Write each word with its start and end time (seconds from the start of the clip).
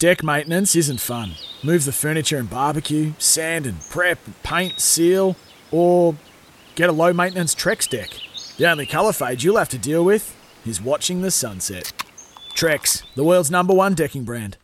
Deck 0.00 0.24
maintenance 0.24 0.74
isn't 0.74 1.00
fun. 1.00 1.34
Move 1.62 1.84
the 1.84 1.92
furniture 1.92 2.36
and 2.36 2.50
barbecue, 2.50 3.12
sand 3.18 3.64
and 3.64 3.80
prep, 3.90 4.18
paint, 4.42 4.80
seal, 4.80 5.36
or 5.70 6.16
get 6.74 6.90
a 6.90 6.92
low 6.92 7.12
maintenance 7.12 7.54
Trex 7.54 7.88
deck. 7.88 8.10
The 8.56 8.68
only 8.68 8.86
colour 8.86 9.12
fade 9.12 9.42
you'll 9.44 9.56
have 9.56 9.68
to 9.68 9.78
deal 9.78 10.04
with 10.04 10.34
is 10.66 10.82
watching 10.82 11.22
the 11.22 11.30
sunset. 11.30 11.92
Trex, 12.56 13.04
the 13.14 13.24
world's 13.24 13.52
number 13.52 13.72
one 13.72 13.94
decking 13.94 14.24
brand. 14.24 14.56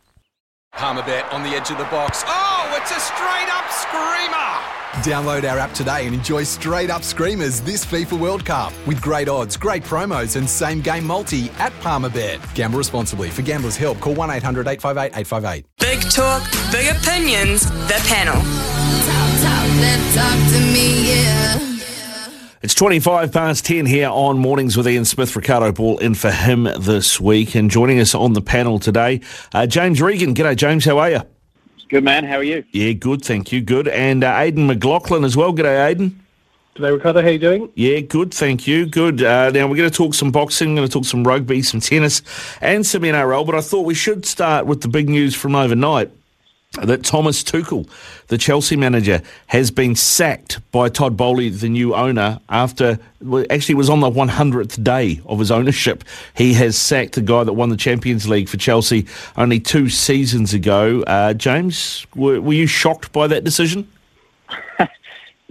Palmerbet 0.75 1.31
on 1.33 1.43
the 1.43 1.49
edge 1.49 1.71
of 1.71 1.77
the 1.77 1.85
box. 1.85 2.23
Oh, 2.27 2.77
it's 2.81 2.91
a 2.91 2.99
straight 2.99 3.49
up 3.49 3.69
screamer! 3.71 4.80
Download 4.99 5.49
our 5.49 5.57
app 5.57 5.73
today 5.73 6.05
and 6.05 6.13
enjoy 6.13 6.43
straight 6.43 6.89
up 6.89 7.01
screamers 7.03 7.61
this 7.61 7.85
FIFA 7.85 8.19
World 8.19 8.45
Cup 8.45 8.73
with 8.85 9.01
great 9.01 9.29
odds, 9.29 9.55
great 9.55 9.83
promos, 9.83 10.35
and 10.35 10.47
same 10.47 10.81
game 10.81 11.07
multi 11.07 11.49
at 11.59 11.71
Palmerbet. 11.81 12.53
Gamble 12.53 12.77
responsibly. 12.77 13.29
For 13.29 13.41
gamblers' 13.41 13.77
help, 13.77 14.01
call 14.01 14.13
1 14.15 14.29
800 14.29 14.67
858 14.67 15.17
858. 15.17 15.65
Big 15.79 16.01
talk, 16.11 16.43
big 16.71 16.93
opinions, 16.93 17.69
the 17.87 18.01
panel. 18.05 18.35
Talk, 18.35 19.31
talk, 19.41 20.13
talk 20.13 20.51
to 20.51 20.59
me, 20.73 21.09
yeah. 21.09 21.71
It's 22.61 22.75
25 22.75 23.31
past 23.31 23.65
10 23.65 23.87
here 23.87 24.09
on 24.09 24.37
Mornings 24.37 24.77
with 24.77 24.87
Ian 24.87 25.05
Smith. 25.05 25.35
Ricardo 25.35 25.71
Ball 25.71 25.97
in 25.97 26.13
for 26.13 26.29
him 26.29 26.65
this 26.77 27.19
week. 27.19 27.55
And 27.55 27.71
joining 27.71 27.99
us 27.99 28.13
on 28.13 28.33
the 28.33 28.41
panel 28.41 28.77
today, 28.77 29.21
uh, 29.53 29.65
James 29.65 29.99
Regan. 29.99 30.35
G'day, 30.35 30.55
James. 30.55 30.85
How 30.85 30.99
are 30.99 31.09
you? 31.09 31.21
Good 31.91 32.05
man, 32.05 32.23
how 32.23 32.37
are 32.37 32.43
you? 32.43 32.63
Yeah, 32.71 32.93
good. 32.93 33.21
Thank 33.21 33.51
you. 33.51 33.59
Good. 33.59 33.89
And 33.89 34.23
uh, 34.23 34.33
Aidan 34.37 34.65
McLaughlin 34.65 35.25
as 35.25 35.35
well. 35.35 35.51
G'day, 35.51 35.89
Aidan. 35.89 36.17
Today, 36.73 36.89
Ricardo, 36.89 37.21
how 37.21 37.27
you 37.27 37.37
doing? 37.37 37.69
Yeah, 37.75 37.99
good. 37.99 38.33
Thank 38.33 38.65
you. 38.65 38.85
Good. 38.85 39.21
Uh, 39.21 39.49
now, 39.49 39.67
we're 39.67 39.75
going 39.75 39.89
to 39.89 39.95
talk 39.95 40.13
some 40.13 40.31
boxing, 40.31 40.69
we're 40.69 40.75
going 40.77 40.87
to 40.87 40.93
talk 40.93 41.03
some 41.03 41.25
rugby, 41.25 41.61
some 41.61 41.81
tennis, 41.81 42.21
and 42.61 42.87
some 42.87 43.01
NRL. 43.01 43.45
But 43.45 43.55
I 43.55 43.61
thought 43.61 43.81
we 43.81 43.93
should 43.93 44.25
start 44.25 44.67
with 44.67 44.79
the 44.79 44.87
big 44.87 45.09
news 45.09 45.35
from 45.35 45.53
overnight 45.53 46.09
that 46.73 47.03
Thomas 47.03 47.43
Tuchel, 47.43 47.87
the 48.27 48.37
Chelsea 48.37 48.75
manager, 48.77 49.21
has 49.47 49.71
been 49.71 49.95
sacked 49.95 50.59
by 50.71 50.87
Todd 50.87 51.17
Boehly, 51.17 51.49
the 51.49 51.67
new 51.67 51.93
owner, 51.93 52.39
after 52.47 52.97
actually 53.49 53.75
was 53.75 53.89
on 53.89 53.99
the 53.99 54.09
100th 54.09 54.81
day 54.83 55.21
of 55.25 55.39
his 55.39 55.51
ownership. 55.51 56.03
He 56.33 56.53
has 56.53 56.77
sacked 56.77 57.15
the 57.15 57.21
guy 57.21 57.43
that 57.43 57.53
won 57.53 57.69
the 57.69 57.77
Champions 57.77 58.27
League 58.27 58.47
for 58.47 58.57
Chelsea 58.57 59.05
only 59.35 59.59
two 59.59 59.89
seasons 59.89 60.53
ago. 60.53 61.03
Uh, 61.03 61.33
James, 61.33 62.07
were, 62.15 62.39
were 62.39 62.53
you 62.53 62.67
shocked 62.67 63.11
by 63.11 63.27
that 63.27 63.43
decision? 63.43 63.91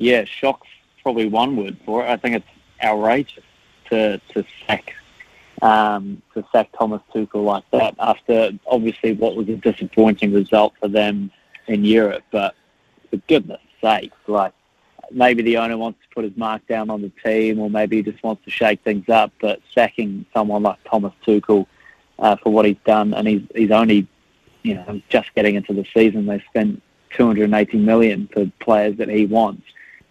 Yeah, 0.01 0.25
shock's 0.25 0.67
probably 1.03 1.27
one 1.27 1.59
word 1.59 1.77
for 1.85 2.03
it. 2.03 2.09
I 2.09 2.17
think 2.17 2.37
it's 2.37 2.47
outrageous 2.83 3.45
to 3.91 4.19
to 4.33 4.45
sack 4.67 4.95
um, 5.63 6.23
to 6.35 6.45
sack 6.53 6.71
Thomas 6.79 7.03
Tuchel 7.15 7.45
like 7.45 7.65
that 7.73 7.95
after 7.99 8.53
obviously 8.67 9.13
what 9.13 9.37
was 9.37 9.49
a 9.49 9.57
disappointing 9.57 10.33
result 10.33 10.75
for 10.81 10.89
them 10.89 11.31
in 11.67 11.85
Europe. 11.85 12.25
But 12.31 12.55
for 13.11 13.17
goodness 13.29 13.61
sake, 13.83 14.13
like 14.27 14.53
maybe 15.11 15.43
the 15.43 15.59
owner 15.59 15.77
wants 15.77 16.01
to 16.03 16.15
put 16.15 16.25
his 16.25 16.37
mark 16.37 16.67
down 16.67 16.91
on 16.91 17.03
the 17.03 17.13
team, 17.25 17.59
or 17.59 17.69
maybe 17.69 17.97
he 17.97 18.03
just 18.03 18.23
wants 18.23 18.45
to 18.45 18.51
shake 18.51 18.83
things 18.83 19.09
up. 19.09 19.33
But 19.41 19.61
sacking 19.75 20.27
someone 20.33 20.63
like 20.63 20.79
Thomas 20.85 21.13
Tuchel 21.27 21.67
uh, 22.19 22.37
for 22.37 22.53
what 22.53 22.67
he's 22.67 22.77
done, 22.85 23.15
and 23.15 23.27
he's 23.27 23.43
he's 23.55 23.71
only 23.71 24.07
you 24.63 24.75
know 24.75 25.01
just 25.09 25.35
getting 25.35 25.57
into 25.57 25.73
the 25.73 25.87
season. 25.95 26.27
They 26.27 26.43
spent 26.49 26.83
280 27.17 27.79
million 27.79 28.29
for 28.33 28.51
players 28.61 28.97
that 28.99 29.09
he 29.09 29.27
wants, 29.27 29.65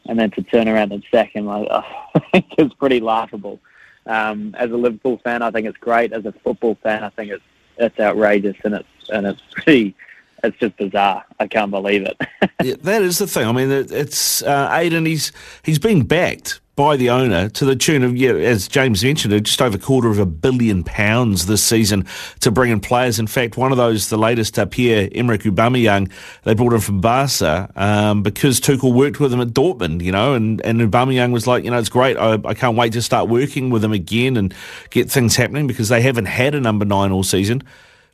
and 0.05 0.19
then 0.19 0.31
to 0.31 0.43
turn 0.43 0.67
around 0.67 0.91
and 0.91 1.03
sack 1.11 1.35
him, 1.35 1.47
I, 1.49 1.65
I 2.15 2.19
think 2.31 2.45
is 2.57 2.73
pretty 2.73 2.99
laughable. 2.99 3.59
Um, 4.05 4.55
as 4.57 4.71
a 4.71 4.77
Liverpool 4.77 5.19
fan, 5.23 5.41
I 5.41 5.51
think 5.51 5.67
it's 5.67 5.77
great. 5.77 6.13
As 6.13 6.25
a 6.25 6.31
football 6.31 6.75
fan, 6.81 7.03
I 7.03 7.09
think 7.09 7.31
it's 7.31 7.43
it's 7.77 7.99
outrageous 7.99 8.57
and 8.63 8.75
it's 8.75 9.09
and 9.09 9.27
it's 9.27 9.41
pretty. 9.51 9.95
It's 10.41 10.57
just 10.57 10.77
bizarre. 10.77 11.25
I 11.41 11.47
can't 11.47 11.69
believe 11.69 12.03
it. 12.03 12.15
yeah, 12.63 12.75
that 12.83 13.01
is 13.01 13.17
the 13.17 13.27
thing. 13.27 13.45
I 13.45 13.51
mean, 13.51 13.69
it, 13.69 13.91
it's 13.91 14.41
uh, 14.41 14.69
Aidan. 14.71 15.05
He's 15.05 15.33
he's 15.63 15.79
been 15.79 16.03
backed 16.03 16.61
by 16.79 16.95
the 16.95 17.09
owner 17.09 17.49
to 17.49 17.65
the 17.65 17.75
tune 17.75 18.03
of, 18.03 18.15
yeah, 18.15 18.31
as 18.31 18.69
James 18.69 19.03
mentioned, 19.03 19.45
just 19.45 19.61
over 19.61 19.75
a 19.75 19.79
quarter 19.79 20.07
of 20.07 20.17
a 20.17 20.25
billion 20.25 20.81
pounds 20.81 21.45
this 21.45 21.61
season 21.61 22.05
to 22.39 22.51
bring 22.51 22.71
in 22.71 22.79
players. 22.79 23.19
In 23.19 23.27
fact, 23.27 23.57
one 23.57 23.73
of 23.73 23.77
those, 23.77 24.07
the 24.07 24.17
latest, 24.17 24.57
uh, 24.57 24.65
Pierre 24.65 25.09
Emerick 25.11 25.41
Aubameyang, 25.41 26.09
they 26.45 26.53
brought 26.53 26.71
him 26.71 26.79
from 26.79 27.01
Barca 27.01 27.69
um, 27.75 28.23
because 28.23 28.61
Tuchel 28.61 28.93
worked 28.93 29.19
with 29.19 29.33
him 29.33 29.41
at 29.41 29.49
Dortmund, 29.49 30.01
you 30.01 30.13
know, 30.13 30.35
and, 30.35 30.61
and 30.61 30.79
Aubameyang 30.79 31.33
was 31.33 31.45
like, 31.45 31.65
you 31.65 31.69
know, 31.69 31.79
it's 31.79 31.89
great. 31.89 32.15
I, 32.15 32.39
I 32.45 32.53
can't 32.53 32.77
wait 32.77 32.93
to 32.93 33.01
start 33.01 33.27
working 33.27 33.71
with 33.71 33.83
him 33.83 33.91
again 33.91 34.37
and 34.37 34.55
get 34.89 35.11
things 35.11 35.35
happening 35.35 35.67
because 35.67 35.89
they 35.89 36.01
haven't 36.01 36.27
had 36.27 36.55
a 36.55 36.61
number 36.61 36.85
nine 36.85 37.11
all 37.11 37.23
season. 37.23 37.61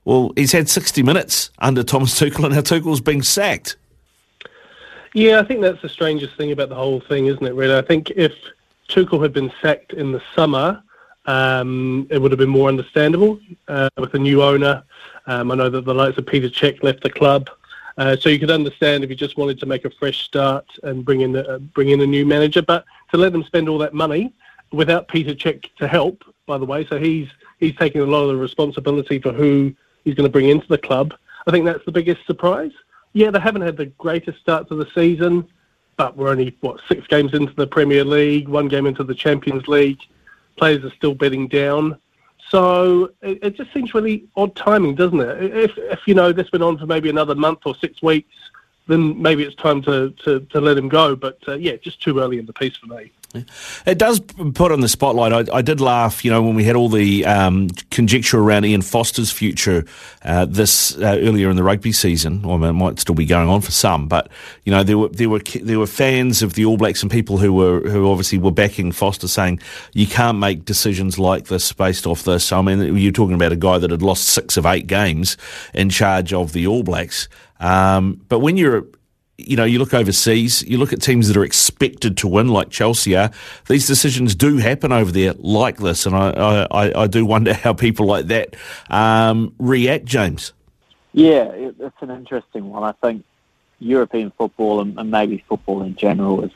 Well, 0.06 0.32
he's 0.36 0.54
had 0.54 0.70
60 0.70 1.04
minutes 1.04 1.52
under 1.60 1.84
Thomas 1.84 2.20
Tuchel, 2.20 2.46
and 2.46 2.56
now 2.56 2.62
Tuchel's 2.62 3.00
being 3.00 3.22
sacked. 3.22 3.78
Yeah, 5.16 5.40
I 5.40 5.44
think 5.44 5.62
that's 5.62 5.82
the 5.82 5.88
strangest 5.88 6.36
thing 6.36 6.52
about 6.52 6.68
the 6.68 6.76
whole 6.76 7.00
thing, 7.00 7.28
isn't 7.28 7.46
it, 7.46 7.54
really? 7.54 7.78
I 7.78 7.82
think 7.82 8.12
if 8.18 8.34
Tuchel 8.90 9.22
had 9.22 9.32
been 9.32 9.50
sacked 9.62 9.94
in 9.94 10.12
the 10.12 10.22
summer, 10.36 10.84
um, 11.26 12.06
it 12.12 12.18
would 12.18 12.34
have 12.34 12.38
been 12.38 12.50
more 12.50 12.68
understandable 12.68 13.40
uh, 13.70 13.88
with 13.98 14.14
a 14.16 14.20
new 14.20 14.44
owner. 14.44 14.84
Um, 15.26 15.52
I 15.52 15.56
know 15.56 15.70
that 15.70 15.86
the 15.86 15.94
likes 15.94 16.18
of 16.18 16.26
Peter 16.26 16.50
Cech 16.50 16.84
left 16.84 17.02
the 17.02 17.10
club. 17.10 17.50
Uh, 17.98 18.18
so 18.18 18.28
you 18.28 18.38
could 18.38 18.52
understand 18.52 19.06
if 19.06 19.10
he 19.10 19.16
just 19.16 19.38
wanted 19.38 19.58
to 19.60 19.66
make 19.66 19.86
a 19.86 19.90
fresh 19.90 20.26
start 20.26 20.66
and 20.84 21.06
bring 21.06 21.22
in 21.22 21.34
a, 21.38 21.44
uh, 21.44 21.60
bring 21.60 21.92
in 21.92 22.02
a 22.02 22.06
new 22.06 22.26
manager, 22.26 22.62
but 22.62 22.84
to 23.12 23.18
let 23.18 23.32
them 23.32 23.46
spend 23.46 23.70
all 23.70 23.78
that 23.78 23.94
money 23.94 24.34
without 24.74 25.08
Peter 25.08 25.34
Cech 25.34 25.70
to 25.78 25.88
help, 25.88 26.26
by 26.46 26.58
the 26.58 26.66
way, 26.66 26.86
so 26.86 27.00
he's 27.00 27.30
he's 27.62 27.76
taking 27.78 28.02
a 28.02 28.06
lot 28.06 28.24
of 28.24 28.28
the 28.28 28.36
responsibility 28.36 29.20
for 29.20 29.32
who 29.32 29.74
he's 30.04 30.14
going 30.14 30.28
to 30.28 30.32
bring 30.32 30.50
into 30.50 30.68
the 30.68 30.78
club. 30.78 31.14
I 31.48 31.52
think 31.52 31.64
that's 31.64 31.86
the 31.86 31.94
biggest 31.94 32.26
surprise. 32.26 32.74
Yeah, 33.16 33.32
they 33.32 33.40
haven't 33.40 33.62
had 33.62 33.78
the 33.78 33.86
greatest 33.86 34.42
start 34.42 34.68
to 34.68 34.76
the 34.76 34.88
season, 34.94 35.48
but 35.96 36.18
we're 36.18 36.28
only 36.28 36.58
what 36.60 36.82
six 36.90 37.08
games 37.08 37.34
into 37.34 37.54
the 37.54 37.66
Premier 37.66 38.04
League, 38.04 38.50
one 38.50 38.68
game 38.68 38.86
into 38.86 39.06
the 39.06 39.16
Champions 39.16 39.70
League. 39.70 40.00
Players 40.58 40.84
are 40.84 40.94
still 40.98 41.16
betting 41.16 41.48
down. 41.48 41.98
So 42.50 43.12
it, 43.22 43.40
it 43.42 43.56
just 43.56 43.74
seems 43.74 43.94
really 43.94 44.26
odd 44.36 44.54
timing, 44.58 44.96
doesn't 44.96 45.22
it? 45.22 45.56
If, 45.56 45.78
if 45.78 46.00
you 46.08 46.14
know 46.14 46.34
this 46.34 46.52
went 46.52 46.62
on 46.62 46.78
for 46.78 46.88
maybe 46.88 47.10
another 47.10 47.36
month 47.36 47.60
or 47.66 47.74
six 47.76 48.02
weeks, 48.02 48.36
then 48.88 49.22
maybe 49.22 49.44
it's 49.44 49.56
time 49.56 49.82
to, 49.84 50.10
to, 50.26 50.42
to 50.42 50.60
let 50.60 50.78
him 50.78 50.90
go. 50.90 51.16
But 51.16 51.40
uh, 51.48 51.54
yeah, 51.54 51.78
just 51.78 52.02
too 52.02 52.20
early 52.20 52.38
in 52.38 52.46
the 52.46 52.54
piece 52.54 52.76
for 52.76 52.88
me. 52.88 53.14
It 53.86 53.98
does 53.98 54.20
put 54.20 54.72
on 54.72 54.82
the 54.82 54.88
spotlight. 54.88 55.34
I, 55.34 55.58
I, 55.58 55.62
did 55.62 55.82
laugh, 55.82 56.24
you 56.24 56.32
know, 56.32 56.42
when 56.42 56.56
we 56.56 56.64
had 56.64 56.76
all 56.76 56.90
the 56.90 57.26
um, 57.26 57.70
conjecture 57.92 58.40
around 58.40 58.66
Ian 58.66 58.82
Foster's 58.82 59.32
future 59.32 59.86
uh, 60.24 60.46
this 60.46 60.98
uh, 60.98 61.20
earlier 61.22 61.50
in 61.50 61.56
the 61.56 61.64
rugby 61.64 61.92
season. 61.92 62.46
I 62.46 62.58
mean, 62.58 62.70
it 62.70 62.74
might 62.74 63.00
still 63.00 63.16
be 63.16 63.26
going 63.26 63.50
on 63.50 63.62
for 63.62 63.72
some, 63.72 64.08
but 64.08 64.30
you 64.64 64.72
know, 64.72 64.84
there 64.84 64.98
were 64.98 65.10
there 65.10 65.30
were 65.30 65.42
there 65.62 65.80
were 65.80 65.88
fans 65.88 66.42
of 66.42 66.54
the 66.54 66.66
All 66.66 66.78
Blacks 66.78 67.02
and 67.02 67.12
people 67.12 67.38
who 67.38 67.54
were 67.54 67.82
who 67.82 68.10
obviously 68.10 68.38
were 68.38 68.52
backing 68.52 68.92
Foster, 68.92 69.28
saying 69.28 69.60
you 69.94 70.08
can't 70.08 70.38
make 70.38 70.66
decisions 70.66 71.20
like 71.20 71.46
this 71.46 71.72
based 71.74 72.08
off 72.08 72.24
this. 72.24 72.52
I 72.52 72.62
mean, 72.62 72.96
you're 72.98 73.12
talking 73.12 73.36
about 73.36 73.52
a 73.52 73.58
guy 73.58 73.78
that 73.78 73.92
had 73.92 74.02
lost 74.02 74.30
six 74.30 74.58
of 74.58 74.66
eight 74.66 74.88
games 74.88 75.38
in 75.74 75.90
charge 75.90 76.34
of 76.34 76.54
the 76.54 76.68
All 76.68 76.84
Blacks. 76.84 77.28
Um, 77.60 78.22
but 78.28 78.40
when 78.40 78.58
you're 78.58 78.86
you 79.38 79.58
know, 79.58 79.66
you 79.66 79.80
look 79.80 79.94
overseas, 79.94 80.64
you 80.64 80.78
look 80.78 80.94
at 80.94 81.02
teams 81.02 81.28
that 81.28 81.36
are 81.36 81.44
expected 81.44 82.18
to 82.18 82.28
win, 82.28 82.48
like 82.48 82.70
Chelsea 82.70 83.16
are. 83.16 83.32
These 83.68 83.88
decisions 83.88 84.34
do 84.34 84.58
happen 84.58 84.92
over 84.92 85.12
there 85.12 85.34
like 85.38 85.78
this, 85.78 86.06
and 86.06 86.16
I, 86.16 86.68
I, 86.72 87.04
I 87.04 87.08
do 87.08 87.26
wonder 87.26 87.54
how 87.64 87.74
people 87.74 88.06
like 88.06 88.28
that 88.28 88.56
um, 88.90 89.54
react, 89.60 90.06
James. 90.06 90.54
Yeah, 91.12 91.44
it, 91.46 91.76
it's 91.80 92.02
an 92.02 92.12
interesting 92.12 92.70
one. 92.70 92.84
I 92.84 92.94
think 93.06 93.26
European 93.80 94.32
football 94.38 94.82
and, 94.82 94.98
and 94.98 95.12
maybe 95.12 95.44
football 95.48 95.82
in 95.82 95.96
general 95.96 96.44
is, 96.44 96.52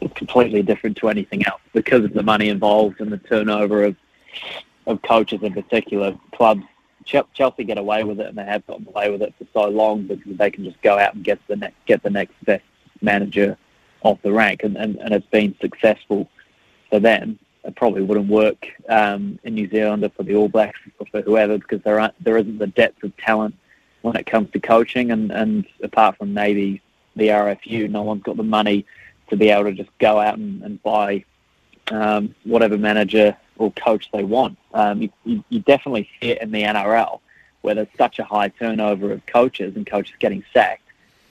is 0.00 0.10
completely 0.14 0.62
different 0.62 0.96
to 0.98 1.08
anything 1.08 1.46
else 1.46 1.60
because 1.72 2.04
of 2.04 2.12
the 2.12 2.22
money 2.22 2.48
involved 2.48 3.00
and 3.00 3.12
the 3.12 3.18
turnover 3.18 3.84
of 3.84 3.96
of 4.86 5.02
coaches 5.02 5.42
in 5.42 5.52
particular. 5.52 6.16
Clubs 6.32 6.62
Chelsea 7.06 7.64
get 7.64 7.78
away 7.78 8.04
with 8.04 8.20
it, 8.20 8.26
and 8.26 8.36
they 8.36 8.44
have 8.44 8.66
gotten 8.66 8.86
away 8.88 9.10
with 9.10 9.22
it 9.22 9.34
for 9.38 9.46
so 9.52 9.68
long 9.68 10.06
because 10.06 10.36
they 10.36 10.50
can 10.50 10.64
just 10.64 10.80
go 10.82 10.98
out 10.98 11.14
and 11.14 11.24
get 11.24 11.38
the 11.46 11.56
next 11.56 11.76
get 11.86 12.02
the 12.02 12.10
next 12.10 12.34
best 12.44 12.64
manager 13.00 13.56
off 14.02 14.20
the 14.22 14.32
rank, 14.32 14.62
and, 14.62 14.76
and, 14.76 14.96
and 14.96 15.14
it's 15.14 15.26
been 15.26 15.54
successful 15.60 16.28
for 16.90 17.00
them. 17.00 17.38
It 17.64 17.74
probably 17.74 18.02
wouldn't 18.02 18.28
work 18.28 18.66
um, 18.88 19.38
in 19.42 19.54
New 19.54 19.68
Zealand 19.68 20.04
or 20.04 20.10
for 20.10 20.22
the 20.22 20.36
All 20.36 20.48
Blacks 20.48 20.78
or 21.00 21.06
for 21.06 21.22
whoever 21.22 21.58
because 21.58 21.82
there 21.82 21.98
aren't, 21.98 22.22
there 22.22 22.36
isn't 22.36 22.58
the 22.58 22.68
depth 22.68 23.02
of 23.02 23.16
talent 23.16 23.56
when 24.02 24.14
it 24.14 24.26
comes 24.26 24.50
to 24.52 24.60
coaching, 24.60 25.10
and, 25.10 25.32
and 25.32 25.66
apart 25.82 26.16
from 26.18 26.32
maybe 26.32 26.80
the 27.16 27.28
RFU. 27.28 27.90
No 27.90 28.02
one's 28.02 28.22
got 28.22 28.36
the 28.36 28.42
money 28.42 28.86
to 29.30 29.36
be 29.36 29.50
able 29.50 29.64
to 29.64 29.72
just 29.72 29.90
go 29.98 30.20
out 30.20 30.38
and, 30.38 30.62
and 30.62 30.82
buy 30.82 31.24
um, 31.90 32.34
whatever 32.44 32.78
manager 32.78 33.36
or 33.58 33.70
coach 33.72 34.10
they 34.12 34.24
want. 34.24 34.58
Um, 34.74 35.02
you, 35.24 35.44
you, 35.48 35.60
definitely 35.60 36.08
see 36.20 36.30
it 36.30 36.42
in 36.42 36.50
the 36.50 36.62
NRL 36.62 37.20
where 37.62 37.74
there's 37.74 37.88
such 37.96 38.18
a 38.18 38.24
high 38.24 38.48
turnover 38.48 39.12
of 39.12 39.24
coaches 39.26 39.76
and 39.76 39.86
coaches 39.86 40.14
getting 40.18 40.44
sacked, 40.52 40.88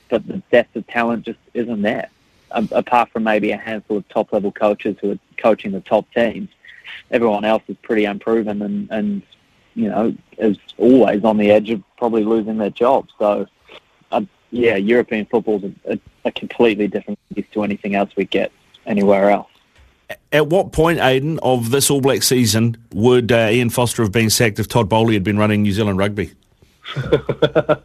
but 0.10 0.28
the 0.28 0.42
depth 0.52 0.76
of 0.76 0.86
talent 0.88 1.26
just 1.26 1.40
isn't 1.54 1.82
there. 1.82 2.10
Um, 2.52 2.70
apart 2.72 3.10
from 3.10 3.24
maybe 3.24 3.52
a 3.52 3.58
handful 3.58 3.98
of 3.98 4.08
top 4.10 4.32
level 4.34 4.52
coaches 4.52 4.98
who 5.02 5.12
are 5.12 5.20
coaching 5.38 5.72
the 5.72 5.82
top 5.82 6.06
teams, 6.14 6.50
everyone 7.12 7.46
else 7.46 7.64
is 7.68 7.78
pretty 7.82 8.06
unproven 8.06 8.62
and, 8.62 8.90
and 8.92 9.22
you 9.76 9.90
know, 9.90 10.16
is 10.38 10.58
always 10.78 11.24
on 11.24 11.38
the 11.38 11.52
edge 11.52 11.70
of 11.70 11.84
probably 11.98 12.24
losing 12.24 12.58
their 12.58 12.70
job. 12.70 13.10
So, 13.20 13.48
uh, 14.12 14.22
yeah, 14.52 14.76
European 14.76 15.26
football 15.26 15.64
is 15.64 15.72
a, 15.86 16.00
a 16.24 16.32
completely 16.32 16.88
different 16.88 17.20
beast 17.34 17.52
to 17.54 17.64
anything 17.64 17.96
else 17.96 18.10
we 18.16 18.26
get 18.26 18.52
anywhere 18.86 19.30
else. 19.30 19.50
At 20.32 20.48
what 20.48 20.72
point, 20.72 21.00
Aiden, 21.00 21.40
of 21.42 21.72
this 21.72 21.90
All 21.90 22.02
Black 22.02 22.22
season 22.22 22.78
would 22.94 23.32
uh, 23.32 23.50
Ian 23.52 23.70
Foster 23.70 24.04
have 24.04 24.12
been 24.12 24.30
sacked 24.30 24.60
if 24.60 24.68
Todd 24.68 24.90
Boehly 24.90 25.14
had 25.14 25.24
been 25.24 25.38
running 25.38 25.64
New 25.64 25.72
Zealand 25.72 25.98
rugby? 25.98 26.34
uh, 26.96 27.78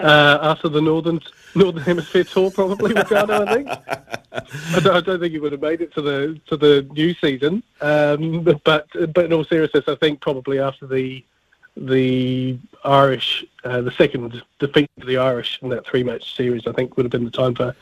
after 0.00 0.68
the 0.68 0.80
Northern 0.80 1.20
Northern 1.54 1.82
Hemisphere 1.82 2.24
tour, 2.24 2.50
probably 2.50 2.92
Ricardo. 2.92 3.44
I 3.44 3.54
think. 3.54 3.68
I 3.68 4.80
don't, 4.80 4.96
I 4.96 5.00
don't, 5.00 5.20
think 5.20 5.32
he 5.32 5.38
would 5.38 5.52
have 5.52 5.62
made 5.62 5.80
it 5.80 5.94
to 5.94 6.02
the 6.02 6.40
to 6.46 6.56
the 6.56 6.86
new 6.92 7.14
season. 7.14 7.62
Um, 7.80 8.42
but 8.42 8.88
but 9.14 9.24
in 9.24 9.32
all 9.32 9.44
seriousness, 9.44 9.84
I 9.88 9.94
think 9.96 10.20
probably 10.20 10.58
after 10.58 10.86
the 10.86 11.24
the 11.76 12.58
Irish, 12.84 13.44
uh, 13.64 13.82
the 13.82 13.90
second 13.92 14.42
defeat 14.58 14.90
of 15.00 15.06
the 15.06 15.18
Irish 15.18 15.58
in 15.62 15.68
that 15.70 15.86
three 15.86 16.02
match 16.02 16.34
series, 16.34 16.66
I 16.66 16.72
think 16.72 16.96
would 16.96 17.04
have 17.04 17.12
been 17.12 17.24
the 17.24 17.30
time 17.30 17.54
for 17.54 17.74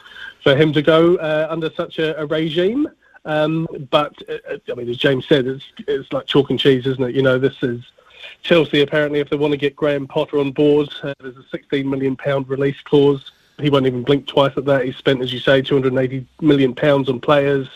for 0.43 0.55
him 0.55 0.73
to 0.73 0.83
go 0.83 1.17
uh, 1.17 1.47
under 1.51 1.71
such 1.71 1.99
a, 1.99 2.19
a 2.21 2.27
regime. 2.27 2.89
Um, 3.25 3.67
but 3.91 4.15
uh, 4.29 4.59
I 4.71 4.75
mean, 4.75 4.89
as 4.89 4.97
James 4.97 5.27
said, 5.27 5.47
it's 5.47 5.65
it's 5.89 6.13
like 6.13 6.27
chalk 6.27 6.51
and 6.51 6.59
cheese, 6.59 6.87
isn't 6.87 7.03
it? 7.03 7.15
You 7.15 7.23
know, 7.23 7.39
this 7.39 7.57
is 7.63 7.83
Chelsea. 8.43 8.83
Apparently, 8.83 9.21
if 9.21 9.31
they 9.31 9.37
want 9.37 9.53
to 9.53 9.57
get 9.57 9.77
Graham 9.77 10.07
Potter 10.07 10.39
on 10.39 10.53
board, 10.53 10.89
uh, 11.03 11.15
there's 11.21 11.37
a 11.37 11.45
16 11.51 11.89
million 11.89 12.17
pound 12.17 12.49
release 12.49 12.81
clause. 12.83 13.33
He 13.59 13.71
won't 13.71 13.87
even 13.87 14.03
blink 14.03 14.27
twice 14.27 14.53
at 14.57 14.65
that. 14.67 14.85
He's 14.85 14.97
spent, 14.97 15.23
as 15.23 15.33
you 15.33 15.39
say, 15.39 15.63
280 15.63 16.27
million 16.41 16.75
pounds 16.75 17.09
on 17.09 17.21
players. 17.21 17.69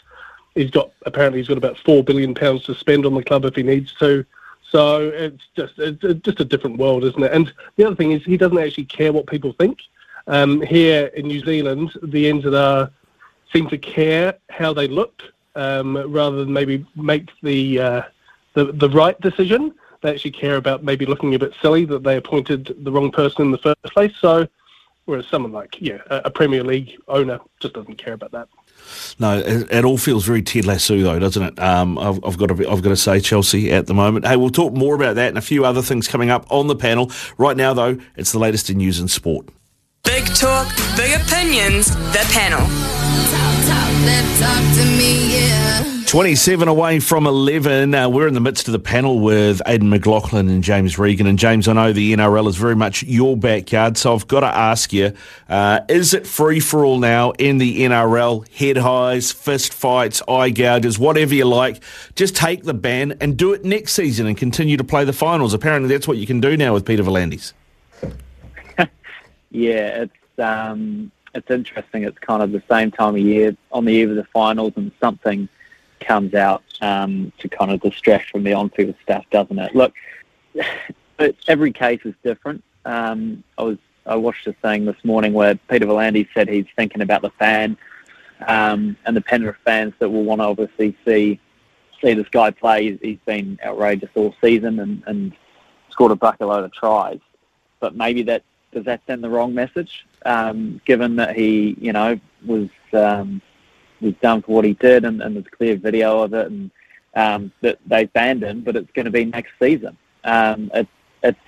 He's 0.55 0.71
got 0.71 0.91
apparently 1.07 1.39
he's 1.39 1.49
got 1.49 1.59
about 1.59 1.79
four 1.79 2.03
billion 2.03 2.35
pounds 2.35 2.65
to 2.65 2.75
spend 2.75 3.07
on 3.07 3.15
the 3.15 3.23
club 3.23 3.45
if 3.45 3.55
he 3.55 3.63
needs 3.63 3.93
to. 3.95 4.25
So 4.71 5.09
it's 5.09 5.45
just 5.57 5.75
it's 5.79 6.21
just 6.23 6.41
a 6.41 6.45
different 6.45 6.79
world, 6.79 7.05
isn't 7.05 7.23
it? 7.23 7.33
And 7.33 7.53
the 7.77 7.87
other 7.87 7.97
thing 7.97 8.13
is 8.13 8.23
he 8.25 8.37
doesn't 8.37 8.59
actually 8.59 8.85
care 8.85 9.13
what 9.13 9.27
people 9.27 9.53
think. 9.53 9.81
Um, 10.27 10.61
here 10.61 11.07
in 11.15 11.27
New 11.27 11.41
Zealand, 11.41 11.93
the 12.03 12.27
NZR 12.27 12.91
seem 13.51 13.69
to 13.71 13.79
care 13.79 14.35
how 14.51 14.75
they 14.75 14.87
look 14.87 15.23
um, 15.59 15.97
rather 16.11 16.37
than 16.37 16.53
maybe 16.53 16.87
make 16.97 17.29
the, 17.43 17.81
uh, 17.81 18.03
the 18.55 18.73
the 18.73 18.89
right 18.89 19.21
decision. 19.21 19.75
They 20.01 20.11
actually 20.11 20.31
care 20.31 20.57
about 20.57 20.85
maybe 20.85 21.05
looking 21.07 21.35
a 21.35 21.39
bit 21.39 21.53
silly 21.61 21.85
that 21.87 22.05
they 22.05 22.17
appointed 22.17 22.77
the 22.85 22.93
wrong 22.93 23.11
person 23.11 23.43
in 23.43 23.51
the 23.51 23.59
first 23.59 23.83
place. 23.83 24.15
So, 24.21 24.47
whereas 25.07 25.27
someone 25.27 25.51
like 25.51 25.77
yeah, 25.81 25.99
a, 26.09 26.31
Premier 26.31 26.63
League 26.63 26.97
owner 27.09 27.41
just 27.59 27.75
doesn't 27.75 27.97
care 27.97 28.13
about 28.13 28.31
that. 28.31 28.49
No, 29.19 29.39
it, 29.39 29.69
it, 29.73 29.85
all 29.85 29.99
feels 29.99 30.25
very 30.25 30.41
Ted 30.41 30.65
Lasso, 30.65 30.97
though, 30.99 31.19
doesn't 31.19 31.43
it? 31.43 31.59
Um, 31.59 31.99
I've, 31.99 32.25
I've, 32.25 32.39
got 32.39 32.47
to, 32.47 32.71
I've 32.71 32.81
got 32.81 32.91
to 32.91 32.97
say 32.97 33.19
Chelsea 33.19 33.73
at 33.73 33.89
the 33.89 33.95
moment. 33.95 34.25
Hey, 34.25 34.37
we'll 34.37 34.51
talk 34.51 34.73
more 34.73 34.95
about 34.95 35.17
that 35.17 35.29
and 35.31 35.37
a 35.37 35.43
few 35.43 35.65
other 35.65 35.83
things 35.83 36.07
coming 36.07 36.31
up 36.31 36.47
on 36.49 36.69
the 36.69 36.77
panel. 36.77 37.11
Right 37.37 37.57
now, 37.57 37.75
though, 37.75 37.99
it's 38.17 38.31
the 38.31 38.39
latest 38.39 38.71
in 38.71 38.77
news 38.77 39.01
and 39.01 39.11
sport. 39.11 39.49
Big 40.05 40.27
talk, 40.27 40.69
big 40.97 41.21
opinions. 41.21 41.89
The 42.13 42.25
panel. 42.31 43.58
27 46.09 46.69
away 46.69 47.01
from 47.01 47.27
11. 47.27 47.95
Uh, 47.95 48.09
we're 48.09 48.27
in 48.27 48.33
the 48.33 48.41
midst 48.41 48.67
of 48.67 48.73
the 48.73 48.79
panel 48.79 49.21
with 49.21 49.61
Aiden 49.67 49.91
McLaughlin 49.91 50.49
and 50.49 50.65
James 50.65 50.99
Regan. 50.99 51.27
And 51.27 51.39
James, 51.39 51.69
I 51.69 51.75
know 51.75 51.93
the 51.93 52.15
NRL 52.15 52.49
is 52.49 52.57
very 52.57 52.75
much 52.75 53.03
your 53.03 53.37
backyard, 53.37 53.99
so 53.99 54.15
I've 54.15 54.27
got 54.27 54.41
to 54.41 54.47
ask 54.47 54.91
you 54.91 55.13
uh, 55.51 55.81
is 55.91 56.15
it 56.15 56.27
free 56.27 56.61
for 56.61 56.83
all 56.83 56.99
now 56.99 57.33
in 57.33 57.59
the 57.59 57.83
NRL? 57.83 58.49
Head 58.57 58.79
highs, 58.79 59.33
fist 59.33 59.75
fights, 59.75 60.23
eye 60.27 60.49
gouges, 60.49 60.99
whatever 60.99 61.35
you 61.35 61.45
like. 61.45 61.83
Just 62.15 62.35
take 62.35 62.63
the 62.65 62.73
ban 62.73 63.19
and 63.21 63.37
do 63.37 63.53
it 63.53 63.67
next 63.67 63.93
season 63.93 64.27
and 64.27 64.35
continue 64.35 64.79
to 64.79 64.85
play 64.85 65.05
the 65.05 65.13
finals. 65.13 65.53
Apparently, 65.53 65.91
that's 65.91 66.09
what 66.09 66.17
you 66.17 66.27
can 66.27 66.41
do 66.41 66.57
now 66.57 66.73
with 66.73 66.87
Peter 66.87 67.03
V'landys. 67.03 67.53
yeah, 69.51 70.05
it's. 70.05 70.13
Um, 70.39 71.13
it's 71.39 71.51
interesting. 71.51 72.05
It's 72.05 72.19
kind 72.19 72.43
of 72.43 72.53
the 72.53 72.63
same 72.71 72.91
time 72.91 73.15
of 73.15 73.21
year 73.21 73.57
on 73.73 73.85
the 73.85 73.93
eve 73.93 74.11
of 74.11 74.17
the 74.17 74.25
finals, 74.25 74.73
and 74.77 74.93
something 75.01 75.49
comes 76.01 76.35
out 76.35 76.63
um, 76.81 77.33
to 77.39 77.49
kind 77.49 77.71
of 77.71 77.81
distract 77.81 78.31
from 78.31 78.45
the 78.45 78.53
on-field 78.53 78.95
stuff, 79.03 79.25
doesn't 79.31 79.59
it? 79.59 79.75
Look, 79.75 79.95
every 81.49 81.73
case 81.73 82.01
is 82.05 82.15
different. 82.23 82.63
Um, 82.85 83.43
I 83.57 83.63
was 83.63 83.79
I 84.07 84.17
watched 84.17 84.47
a 84.47 84.55
thing 84.55 84.87
this 84.87 84.97
morning 85.05 85.35
where 85.35 85.55
Peter 85.69 85.87
V'landys 85.87 86.29
said 86.33 86.49
he's 86.49 86.67
thinking 86.77 87.03
about 87.03 87.21
the 87.21 87.31
fan 87.31 87.77
um, 88.47 88.97
and 89.05 89.15
the 89.15 89.21
Penrith 89.21 89.57
fans 89.65 89.93
that 89.99 90.09
will 90.09 90.25
want 90.25 90.41
to 90.41 90.45
obviously 90.45 90.97
see 91.05 91.39
see 92.03 92.15
this 92.15 92.29
guy 92.29 92.51
play. 92.51 92.97
He's 93.03 93.19
been 93.27 93.59
outrageous 93.65 94.11
all 94.15 94.35
season 94.41 94.79
and, 94.81 95.03
and 95.07 95.33
scored 95.91 96.13
a 96.13 96.17
bucket 96.17 96.47
load 96.47 96.65
of 96.65 96.73
tries. 96.73 97.19
But 97.81 97.97
maybe 97.97 98.23
that 98.25 98.45
does 98.73 98.85
that 98.85 99.01
send 99.07 99.23
the 99.23 99.31
wrong 99.31 99.55
message, 99.55 100.07
um, 100.25 100.81
given 100.85 101.17
that 101.17 101.37
he 101.37 101.77
you 101.81 101.93
know 101.93 102.19
was 102.45 102.69
um, 102.93 103.41
was 104.01 104.15
done 104.21 104.43
for 104.43 104.53
what 104.53 104.65
he 104.65 104.75
did, 104.75 105.05
and, 105.05 105.23
and 105.23 105.37
there's 105.37 105.47
clear 105.57 105.77
video 105.77 106.23
of 106.23 106.35
it, 106.35 106.47
and 106.47 106.71
um, 107.15 107.53
that 107.63 107.79
they 107.87 108.05
banned 108.07 108.43
him, 108.43 108.61
but 108.63 108.77
it's 108.77 108.91
going 108.93 109.07
to 109.07 109.11
be 109.11 109.25
next 109.25 109.53
season. 109.59 109.97
Um, 110.25 110.71
it, 110.75 110.89
it's 111.23 111.39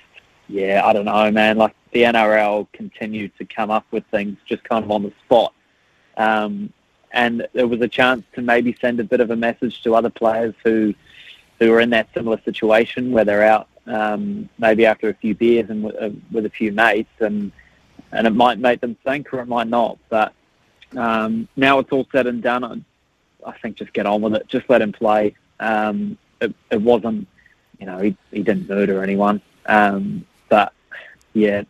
yeah, 0.49 0.83
I 0.85 0.93
don't 0.93 1.05
know, 1.05 1.31
man. 1.31 1.59
Like 1.59 1.75
the 1.93 2.03
NRL 2.03 2.67
continued 2.73 3.33
to 3.39 3.45
come 3.45 3.71
up 3.71 3.87
with 3.91 4.05
things 4.11 4.39
just 4.47 4.65
kind 4.65 4.85
of 4.85 4.91
on 4.91 5.03
the 5.03 5.13
spot, 5.25 5.53
um, 6.17 6.73
and 7.13 7.47
there 7.53 7.67
was 7.67 7.81
a 7.81 7.89
chance 7.89 8.25
to 8.35 8.43
maybe 8.43 8.77
send 8.81 9.01
a 9.01 9.05
bit 9.05 9.21
of 9.21 9.31
a 9.31 9.37
message 9.37 9.83
to 9.83 9.95
other 9.95 10.11
players 10.11 10.55
who 10.65 10.95
who 11.59 11.71
are 11.73 11.81
in 11.81 11.91
that 11.91 12.09
similar 12.15 12.41
situation 12.45 13.13
where 13.13 13.25
they're 13.25 13.45
out 13.45 13.69
um, 13.87 14.49
maybe 14.59 14.87
after 14.87 15.09
a 15.09 15.15
few 15.15 15.35
beers 15.35 15.71
and 15.71 15.83
with, 15.83 15.97
uh, 15.97 16.11
with 16.31 16.47
a 16.47 16.51
few 16.51 16.73
mates, 16.73 17.11
and 17.21 17.53
and 18.13 18.27
it 18.27 18.31
might 18.31 18.59
make 18.59 18.81
them 18.81 18.97
think 19.05 19.33
or 19.33 19.41
it 19.41 19.47
might 19.47 19.69
not, 19.69 19.99
but 20.09 20.33
um, 20.97 21.49
now 21.57 21.79
it's 21.79 21.93
all 21.93 22.07
said 22.11 22.27
and 22.27 22.43
done. 22.43 22.85
I 23.47 23.53
think 23.59 23.77
just 23.77 23.93
get 23.93 24.07
on 24.07 24.21
with 24.23 24.35
it. 24.35 24.49
Just 24.49 24.69
let 24.69 24.83
him 24.83 24.93
play. 24.93 25.37
Um, 25.61 26.19
it, 26.41 26.55
it, 26.71 26.81
wasn't, 26.81 27.29
you 27.79 27.87
know, 27.87 27.99
he, 27.99 28.17
he 28.31 28.43
didn't 28.43 28.69
murder 28.69 29.03
anyone. 29.03 29.41
Um, 29.67 30.27
but 30.49 30.73
yeah, 31.33 31.63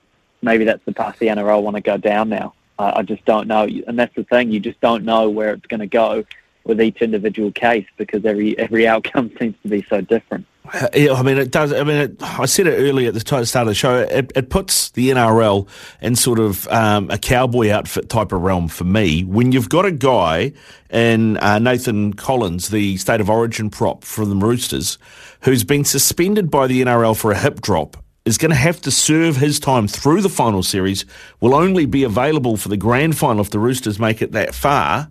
maybe 0.43 0.65
that's 0.65 0.85
the 0.85 0.93
path 0.93 1.19
the 1.19 1.27
NRL 1.27 1.63
want 1.63 1.77
to 1.77 1.83
go 1.83 1.97
down 1.97 2.29
now. 2.29 2.55
I, 2.79 3.01
I 3.01 3.03
just 3.03 3.25
don't 3.25 3.47
know, 3.47 3.65
and 3.65 3.99
that's 3.99 4.15
the 4.15 4.25
thing. 4.25 4.51
You 4.51 4.61
just 4.61 4.81
don't 4.81 5.05
know 5.05 5.29
where 5.29 5.53
it's 5.53 5.67
going 5.67 5.81
to 5.81 5.87
go 5.87 6.25
with 6.71 6.81
each 6.81 7.03
individual 7.03 7.51
case 7.51 7.87
because 7.97 8.25
every 8.25 8.57
every 8.59 8.87
outcome 8.87 9.31
seems 9.39 9.57
to 9.63 9.69
be 9.69 9.85
so 9.91 10.01
different. 10.01 10.47
Yeah, 10.95 11.15
I 11.15 11.23
mean, 11.23 11.37
it 11.37 11.51
does. 11.51 11.73
I 11.73 11.83
mean, 11.83 11.97
it, 11.97 12.23
I 12.23 12.47
said 12.47 12.69
it 12.69 12.77
earlier 12.77 13.09
at 13.09 13.15
the 13.15 13.21
start 13.21 13.43
of 13.57 13.67
the 13.67 13.75
show. 13.75 13.97
It, 13.99 14.31
it 14.37 14.51
puts 14.51 14.91
the 14.91 15.11
NRL 15.11 15.67
in 16.01 16.15
sort 16.15 16.39
of 16.39 16.69
um, 16.69 17.11
a 17.11 17.19
cowboy 17.19 17.71
outfit 17.71 18.09
type 18.09 18.31
of 18.31 18.41
realm 18.41 18.69
for 18.69 18.85
me. 18.85 19.25
When 19.25 19.51
you've 19.51 19.69
got 19.69 19.85
a 19.85 19.91
guy 19.91 20.53
in 20.89 21.39
uh, 21.39 21.59
Nathan 21.59 22.13
Collins, 22.13 22.69
the 22.69 22.99
state 22.99 23.21
of 23.21 23.29
origin 23.29 23.69
prop 23.69 24.05
for 24.05 24.25
the 24.25 24.37
Roosters, 24.37 24.97
who's 25.41 25.65
been 25.65 25.85
suspended 25.85 26.53
by 26.53 26.69
the 26.69 26.83
NRL 26.83 27.17
for 27.17 27.33
a 27.33 27.39
hip 27.39 27.61
drop, 27.61 27.97
is 28.25 28.39
going 28.39 28.51
to 28.51 28.57
have 28.57 28.81
to 28.83 28.93
serve 28.93 29.39
his 29.39 29.59
time 29.59 29.89
through 29.89 30.21
the 30.21 30.29
final 30.29 30.63
series. 30.63 31.05
Will 31.41 31.55
only 31.55 31.85
be 31.85 32.05
available 32.05 32.57
for 32.57 32.69
the 32.69 32.77
grand 32.77 33.19
final 33.19 33.41
if 33.41 33.51
the 33.51 33.59
Roosters 33.59 33.99
make 33.99 34.23
it 34.23 34.33
that 34.33 34.55
far. 34.55 35.11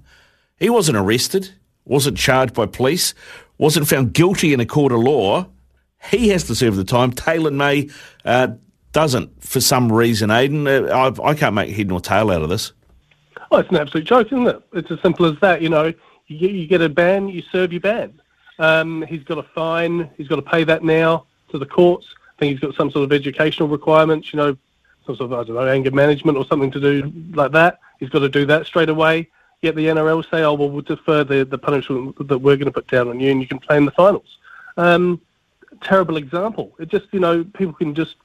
He 0.60 0.70
wasn't 0.70 0.98
arrested, 0.98 1.50
wasn't 1.86 2.18
charged 2.18 2.54
by 2.54 2.66
police 2.66 3.13
wasn't 3.60 3.88
found 3.88 4.13
guilty 4.13 4.54
in 4.54 4.60
a 4.60 4.66
court 4.66 4.92
of 4.92 5.00
law, 5.00 5.46
he 6.10 6.30
has 6.30 6.46
to 6.46 6.56
serve 6.56 6.78
the 6.78 6.84
time. 6.84 7.12
Taylan 7.12 7.56
May 7.56 7.89
uh, 8.25 8.48
doesn't 8.94 9.44
for 9.44 9.62
some 9.62 9.92
reason. 9.92 10.32
Aiden, 10.32 10.66
uh, 10.66 11.22
I, 11.22 11.30
I, 11.30 11.36
can't 11.36 11.54
make 11.54 11.75
head 11.75 11.89
nor 11.89 12.00
tail 12.00 12.32
out 12.32 12.42
of 12.42 12.50
this. 12.50 12.72
Oh, 13.51 13.58
it's 13.58 13.70
an 13.70 13.75
absolute 13.75 14.06
joke, 14.06 14.28
isn't 14.28 14.48
it? 14.48 14.62
It's 14.74 14.89
as 14.89 15.00
simple 15.01 15.25
as 15.25 15.38
that. 15.42 15.62
You 15.62 15.70
know, 15.70 15.94
you 16.28 16.39
get, 16.39 16.51
you 16.51 16.68
get 16.68 16.82
a 16.82 16.89
ban, 16.89 17.28
you 17.28 17.44
serve 17.51 17.74
your 17.74 17.82
ban. 17.82 18.20
Um, 18.60 19.04
he's 19.04 19.24
got 19.24 19.38
a 19.38 19.44
fine. 19.44 20.10
He's 20.18 20.28
got 20.28 20.38
to 20.38 20.42
pay 20.42 20.63
that 20.63 20.84
now 20.84 21.25
to 21.51 21.60
the 21.60 21.66
courts. 21.66 22.08
I 22.38 22.39
think 22.39 22.51
he's 22.51 22.60
got 22.62 22.75
some 22.75 22.89
sort 22.89 23.04
of 23.04 23.12
educational 23.12 23.68
requirements. 23.68 24.32
You 24.32 24.38
know, 24.38 24.58
some 25.06 25.18
sort 25.18 25.32
of 25.32 25.34
I 25.34 25.44
don't 25.44 25.56
know 25.56 25.68
anger 25.68 25.92
management 25.92 26.38
or 26.38 26.46
something 26.46 26.72
to 26.72 26.80
do 26.80 27.12
like 27.34 27.51
that. 27.51 27.80
He's 28.00 28.10
got 28.10 28.20
to 28.20 28.30
do 28.30 28.46
that 28.46 28.66
straight 28.66 28.89
away 28.89 29.30
yet 29.62 29.75
the 29.75 29.88
NRL 29.88 30.24
say, 30.30 30.44
oh, 30.44 30.54
well, 30.54 30.70
we'll 30.70 30.82
defer 30.82 31.24
the, 31.24 31.46
the 31.46 31.58
punishment 31.58 32.28
that 32.28 32.38
we're 32.38 32.56
going 32.56 32.66
to 32.66 32.72
put 32.72 32.88
down 32.88 33.08
on 33.10 33.20
you 33.20 33.32
and 33.32 33.42
you 33.42 33.48
can 33.48 33.60
play 33.60 33.78
in 33.78 33.86
the 33.86 33.92
finals. 33.92 34.38
Um, 34.78 35.22
terrible 35.82 36.18
example. 36.18 36.74
It 36.80 36.89
just, 36.89 37.08
you 37.12 37.20
know, 37.20 37.44
people 37.44 37.74
can 37.74 37.94
just 37.94 38.16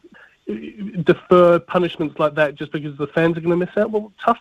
defer 1.04 1.58
punishments 1.58 2.18
like 2.18 2.34
that 2.34 2.54
just 2.54 2.72
because 2.72 2.96
the 2.98 3.06
fans 3.08 3.36
are 3.36 3.40
going 3.40 3.58
to 3.58 3.66
miss 3.66 3.76
out. 3.76 3.90
Well, 3.90 4.12
tough 4.24 4.40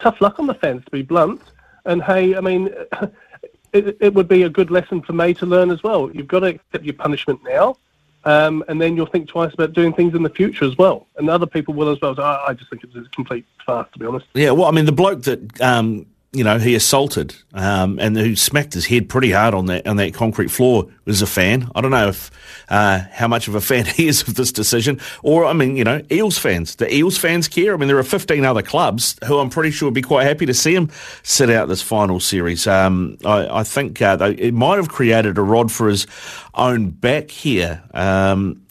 tough 0.00 0.20
luck 0.20 0.38
on 0.38 0.46
the 0.46 0.54
fans, 0.54 0.84
to 0.84 0.90
be 0.90 1.02
blunt. 1.02 1.40
And 1.84 2.02
hey, 2.02 2.36
I 2.36 2.40
mean, 2.40 2.66
it, 3.72 3.96
it 4.00 4.14
would 4.14 4.28
be 4.28 4.42
a 4.42 4.48
good 4.48 4.70
lesson 4.70 5.02
for 5.02 5.12
May 5.12 5.34
to 5.34 5.46
learn 5.46 5.70
as 5.70 5.82
well. 5.82 6.10
You've 6.12 6.28
got 6.28 6.40
to 6.40 6.46
accept 6.46 6.84
your 6.84 6.94
punishment 6.94 7.40
now, 7.44 7.76
um, 8.24 8.64
and 8.68 8.80
then 8.80 8.96
you'll 8.96 9.06
think 9.06 9.28
twice 9.28 9.54
about 9.54 9.72
doing 9.72 9.92
things 9.92 10.14
in 10.14 10.22
the 10.22 10.30
future 10.30 10.64
as 10.64 10.76
well. 10.76 11.06
And 11.16 11.30
other 11.30 11.46
people 11.46 11.74
will 11.74 11.90
as 11.90 12.00
well. 12.00 12.16
So 12.16 12.22
I, 12.22 12.48
I 12.48 12.54
just 12.54 12.70
think 12.70 12.84
it's 12.84 12.96
a 12.96 13.08
complete 13.14 13.46
farce, 13.64 13.88
to 13.92 13.98
be 13.98 14.06
honest. 14.06 14.26
Yeah, 14.34 14.50
well, 14.50 14.66
I 14.66 14.72
mean, 14.72 14.86
the 14.86 14.92
bloke 14.92 15.22
that 15.22 15.60
um, 15.60 16.06
you 16.36 16.44
know, 16.44 16.58
he 16.58 16.74
assaulted 16.74 17.34
um, 17.54 17.98
and 17.98 18.16
who 18.16 18.36
smacked 18.36 18.74
his 18.74 18.86
head 18.86 19.08
pretty 19.08 19.30
hard 19.30 19.54
on 19.54 19.66
that 19.66 19.86
on 19.86 19.96
that 19.96 20.14
concrete 20.14 20.48
floor 20.48 20.88
was 21.04 21.22
a 21.22 21.26
fan. 21.26 21.70
I 21.74 21.80
don't 21.80 21.90
know 21.90 22.08
if 22.08 22.30
uh, 22.68 23.00
how 23.10 23.28
much 23.28 23.48
of 23.48 23.54
a 23.54 23.60
fan 23.60 23.84
he 23.96 24.08
is 24.08 24.26
of 24.26 24.34
this 24.34 24.52
decision, 24.52 25.00
or 25.22 25.44
I 25.44 25.52
mean, 25.52 25.76
you 25.76 25.84
know, 25.84 26.02
Eels 26.10 26.38
fans. 26.38 26.76
The 26.76 26.92
Eels 26.92 27.18
fans 27.18 27.48
care. 27.48 27.74
I 27.74 27.76
mean, 27.76 27.88
there 27.88 27.98
are 27.98 28.02
15 28.02 28.44
other 28.44 28.62
clubs 28.62 29.16
who 29.26 29.38
I'm 29.38 29.50
pretty 29.50 29.70
sure 29.70 29.88
would 29.88 29.94
be 29.94 30.02
quite 30.02 30.24
happy 30.24 30.46
to 30.46 30.54
see 30.54 30.74
him 30.74 30.90
sit 31.22 31.50
out 31.50 31.68
this 31.68 31.82
final 31.82 32.20
series. 32.20 32.66
Um, 32.66 33.18
I, 33.24 33.60
I, 33.60 33.62
think 33.64 34.00
uh, 34.02 34.16
they, 34.16 34.32
it 34.32 34.54
might 34.54 34.76
have 34.76 34.88
created 34.88 35.38
a 35.38 35.42
rod 35.42 35.70
for 35.72 35.88
his 35.88 36.06
own 36.54 36.90
back 36.90 37.30
here. 37.30 37.82
Um, 37.94 38.66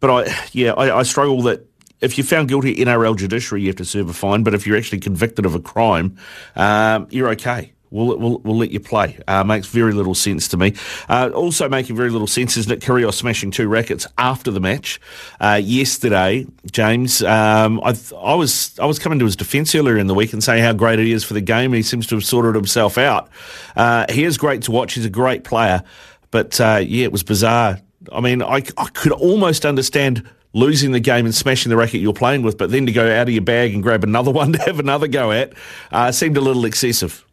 but 0.00 0.10
I, 0.10 0.46
yeah, 0.52 0.72
I, 0.72 0.98
I 0.98 1.02
struggle 1.02 1.42
that 1.42 1.67
if 2.00 2.16
you're 2.16 2.24
found 2.24 2.48
guilty 2.48 2.76
NRL 2.76 3.16
judiciary, 3.16 3.62
you 3.62 3.68
have 3.68 3.76
to 3.76 3.84
serve 3.84 4.08
a 4.08 4.12
fine. 4.12 4.42
But 4.42 4.54
if 4.54 4.66
you're 4.66 4.76
actually 4.76 5.00
convicted 5.00 5.46
of 5.46 5.54
a 5.54 5.60
crime, 5.60 6.16
um, 6.56 7.08
you're 7.10 7.28
okay. 7.30 7.72
We'll, 7.90 8.18
we'll, 8.18 8.38
we'll 8.38 8.56
let 8.56 8.70
you 8.70 8.80
play. 8.80 9.18
Uh, 9.26 9.44
makes 9.44 9.66
very 9.66 9.92
little 9.92 10.14
sense 10.14 10.48
to 10.48 10.56
me. 10.56 10.74
Uh, 11.08 11.30
also 11.34 11.68
making 11.68 11.96
very 11.96 12.10
little 12.10 12.26
sense 12.26 12.56
is 12.56 12.68
Nick 12.68 12.80
Kyrgios 12.80 13.14
smashing 13.14 13.50
two 13.50 13.66
rackets 13.66 14.06
after 14.18 14.50
the 14.50 14.60
match. 14.60 15.00
Uh, 15.40 15.60
yesterday, 15.62 16.46
James, 16.70 17.22
um, 17.22 17.80
I, 17.82 17.96
I, 18.16 18.34
was 18.34 18.78
I 18.78 18.84
was 18.84 18.98
coming 18.98 19.18
to 19.20 19.24
his 19.24 19.36
defence 19.36 19.74
earlier 19.74 19.96
in 19.96 20.06
the 20.06 20.14
week 20.14 20.32
and 20.32 20.44
saying 20.44 20.62
how 20.62 20.74
great 20.74 20.98
he 20.98 21.12
is 21.12 21.24
for 21.24 21.34
the 21.34 21.40
game. 21.40 21.72
He 21.72 21.82
seems 21.82 22.06
to 22.08 22.16
have 22.16 22.24
sorted 22.24 22.54
himself 22.54 22.98
out. 22.98 23.30
Uh, 23.74 24.04
he 24.10 24.24
is 24.24 24.36
great 24.36 24.62
to 24.62 24.70
watch. 24.70 24.94
He's 24.94 25.06
a 25.06 25.10
great 25.10 25.44
player. 25.44 25.82
But 26.30 26.60
uh, 26.60 26.82
yeah, 26.84 27.04
it 27.04 27.12
was 27.12 27.22
bizarre. 27.22 27.80
I 28.12 28.20
mean, 28.20 28.42
I, 28.42 28.62
I 28.76 28.88
could 28.92 29.12
almost 29.12 29.64
understand 29.64 30.28
losing 30.52 30.92
the 30.92 31.00
game 31.00 31.24
and 31.24 31.34
smashing 31.34 31.70
the 31.70 31.76
racket 31.76 32.00
you're 32.00 32.12
playing 32.12 32.42
with, 32.42 32.58
but 32.58 32.70
then 32.70 32.86
to 32.86 32.92
go 32.92 33.10
out 33.10 33.28
of 33.28 33.34
your 33.34 33.42
bag 33.42 33.74
and 33.74 33.82
grab 33.82 34.04
another 34.04 34.30
one 34.32 34.52
to 34.52 34.58
have 34.62 34.78
another 34.78 35.08
go 35.08 35.32
at 35.32 35.52
uh, 35.92 36.10
seemed 36.12 36.36
a 36.36 36.40
little 36.40 36.64
excessive. 36.64 37.24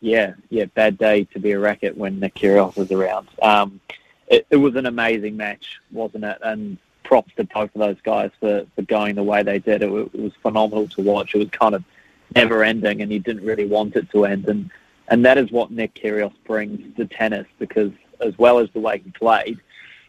Yeah, 0.00 0.34
yeah, 0.50 0.64
bad 0.64 0.98
day 0.98 1.24
to 1.32 1.38
be 1.38 1.52
a 1.52 1.58
racket 1.60 1.96
when 1.96 2.18
Nick 2.18 2.34
Kyrgios 2.34 2.76
was 2.76 2.90
around. 2.90 3.28
Um, 3.40 3.80
it, 4.26 4.46
it, 4.50 4.56
was 4.56 4.74
an 4.74 4.86
amazing 4.86 5.36
match, 5.36 5.80
wasn't 5.92 6.24
it? 6.24 6.38
And 6.42 6.76
props 7.04 7.32
to 7.36 7.44
both 7.44 7.70
of 7.74 7.78
those 7.78 8.00
guys 8.02 8.30
for, 8.40 8.66
for 8.74 8.82
going 8.82 9.14
the 9.14 9.22
way 9.22 9.44
they 9.44 9.60
did. 9.60 9.82
It, 9.82 9.92
it 9.92 10.14
was 10.14 10.32
phenomenal 10.42 10.88
to 10.88 11.02
watch. 11.02 11.34
It 11.34 11.38
was 11.38 11.50
kind 11.50 11.76
of 11.76 11.84
never 12.34 12.64
ending, 12.64 13.00
and 13.00 13.12
you 13.12 13.20
didn't 13.20 13.44
really 13.44 13.66
want 13.66 13.94
it 13.94 14.10
to 14.10 14.24
end. 14.24 14.48
And 14.48 14.70
and 15.08 15.24
that 15.24 15.38
is 15.38 15.50
what 15.52 15.70
Nick 15.70 15.94
Kyrgios 15.94 16.32
brings 16.44 16.96
to 16.96 17.06
tennis 17.06 17.46
because 17.58 17.92
as 18.20 18.36
well 18.38 18.58
as 18.58 18.70
the 18.70 18.80
way 18.80 18.98
he 18.98 19.10
played, 19.10 19.60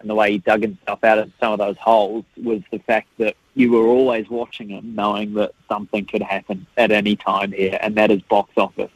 and 0.04 0.10
the 0.10 0.16
way 0.16 0.34
he 0.34 0.38
dug 0.38 0.62
himself 0.62 1.02
out 1.06 1.18
of 1.18 1.32
some 1.40 1.54
of 1.54 1.60
those 1.60 1.78
holes 1.78 2.26
was 2.44 2.62
the 2.72 2.80
fact 2.80 3.08
that 3.20 3.38
you 3.56 3.72
were 3.72 3.88
always 3.88 4.30
watching 4.30 4.68
him 4.68 4.94
knowing 4.94 5.34
that 5.36 5.54
something 5.70 6.06
could 6.06 6.22
happen 6.22 6.68
at 6.76 6.92
any 6.92 7.16
time 7.16 7.54
here, 7.54 7.78
and 7.82 7.96
that 7.96 8.12
is 8.12 8.22
box 8.24 8.52
office. 8.58 8.92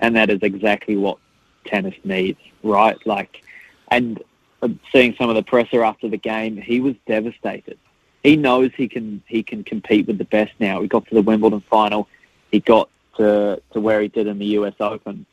And 0.00 0.16
that 0.16 0.30
is 0.30 0.40
exactly 0.42 0.96
what 0.96 1.18
tennis 1.64 1.94
needs, 2.02 2.40
right? 2.64 2.96
Like, 3.06 3.44
and 3.92 4.20
uh, 4.60 4.68
seeing 4.90 5.14
some 5.16 5.30
of 5.30 5.36
the 5.36 5.44
presser 5.44 5.84
after 5.84 6.08
the 6.08 6.16
game, 6.16 6.56
he 6.56 6.80
was 6.80 6.96
devastated. 7.06 7.78
He 8.24 8.34
knows 8.34 8.72
he 8.76 8.88
can 8.88 9.22
he 9.28 9.44
can 9.44 9.62
compete 9.62 10.08
with 10.08 10.18
the 10.18 10.24
best 10.24 10.52
now. 10.58 10.82
He 10.82 10.88
got 10.88 11.06
to 11.06 11.14
the 11.14 11.22
Wimbledon 11.22 11.60
final. 11.70 12.08
He 12.50 12.58
got 12.58 12.90
to, 13.16 13.62
to 13.72 13.80
where 13.80 14.00
he 14.00 14.08
did 14.08 14.26
in 14.26 14.40
the 14.40 14.46
US 14.58 14.74
Open, 14.80 15.24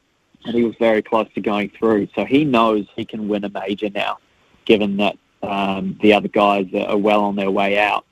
and 0.46 0.56
he 0.56 0.64
was 0.64 0.76
very 0.76 1.02
close 1.02 1.28
to 1.34 1.42
going 1.42 1.70
through. 1.70 2.10
So 2.14 2.26
he 2.26 2.46
knows 2.46 2.86
he 2.96 3.06
can 3.06 3.28
win 3.28 3.44
a 3.44 3.50
major 3.50 3.90
now 3.90 4.20
given 4.66 4.98
that 4.98 5.18
um, 5.44 5.98
the 6.02 6.14
other 6.14 6.28
guys 6.28 6.68
are 6.74 6.98
well 6.98 7.24
on 7.24 7.36
their 7.36 7.52
way 7.52 7.78
out. 7.80 8.06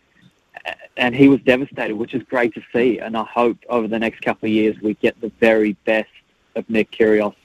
And 0.95 1.15
he 1.15 1.27
was 1.27 1.41
devastated, 1.41 1.95
which 1.95 2.13
is 2.13 2.23
great 2.23 2.53
to 2.53 2.61
see. 2.71 2.99
And 2.99 3.17
I 3.17 3.23
hope 3.23 3.57
over 3.67 3.87
the 3.87 3.99
next 3.99 4.21
couple 4.21 4.47
of 4.47 4.53
years 4.53 4.75
we 4.81 4.93
get 4.95 5.19
the 5.19 5.31
very 5.39 5.73
best 5.85 6.09
of 6.55 6.69
Nick 6.69 6.91
Kyrgios 6.91 7.35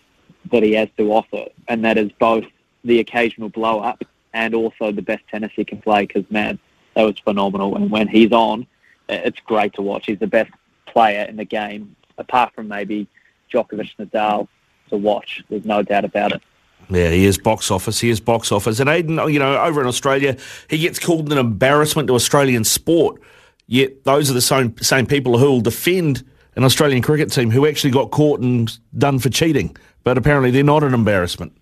that 0.52 0.62
he 0.62 0.72
has 0.74 0.88
to 0.96 1.12
offer, 1.12 1.46
and 1.66 1.84
that 1.84 1.98
is 1.98 2.10
both 2.18 2.44
the 2.84 3.00
occasional 3.00 3.48
blow 3.48 3.80
up 3.80 4.02
and 4.34 4.54
also 4.54 4.92
the 4.92 5.02
best 5.02 5.26
tennis 5.28 5.50
he 5.54 5.64
can 5.64 5.80
play. 5.80 6.06
Because 6.06 6.30
man, 6.30 6.58
that 6.94 7.02
was 7.02 7.18
phenomenal. 7.18 7.76
And 7.76 7.90
when 7.90 8.08
he's 8.08 8.32
on, 8.32 8.66
it's 9.08 9.40
great 9.40 9.74
to 9.74 9.82
watch. 9.82 10.06
He's 10.06 10.18
the 10.18 10.26
best 10.26 10.50
player 10.86 11.24
in 11.24 11.36
the 11.36 11.44
game, 11.44 11.96
apart 12.18 12.54
from 12.54 12.68
maybe 12.68 13.08
Djokovic, 13.52 13.96
Nadal, 13.98 14.48
to 14.90 14.96
watch. 14.96 15.42
There's 15.48 15.64
no 15.64 15.82
doubt 15.82 16.04
about 16.04 16.32
it. 16.32 16.42
Yeah, 16.90 17.10
he 17.10 17.26
is 17.26 17.36
box 17.38 17.70
office. 17.70 18.00
He 18.00 18.08
is 18.08 18.20
box 18.20 18.50
office. 18.50 18.80
And 18.80 18.88
Aiden, 18.88 19.32
you 19.32 19.38
know, 19.38 19.60
over 19.60 19.80
in 19.80 19.86
Australia, 19.86 20.36
he 20.70 20.78
gets 20.78 20.98
called 20.98 21.30
an 21.30 21.38
embarrassment 21.38 22.08
to 22.08 22.14
Australian 22.14 22.64
sport. 22.64 23.20
Yet 23.66 24.04
those 24.04 24.30
are 24.30 24.34
the 24.34 24.40
same 24.40 24.76
same 24.78 25.06
people 25.06 25.38
who 25.38 25.50
will 25.50 25.60
defend 25.60 26.24
an 26.56 26.64
Australian 26.64 27.02
cricket 27.02 27.30
team 27.30 27.50
who 27.50 27.66
actually 27.66 27.90
got 27.90 28.10
caught 28.10 28.40
and 28.40 28.76
done 28.96 29.18
for 29.18 29.28
cheating. 29.28 29.76
But 30.04 30.16
apparently, 30.16 30.50
they're 30.50 30.64
not 30.64 30.82
an 30.82 30.94
embarrassment. 30.94 31.52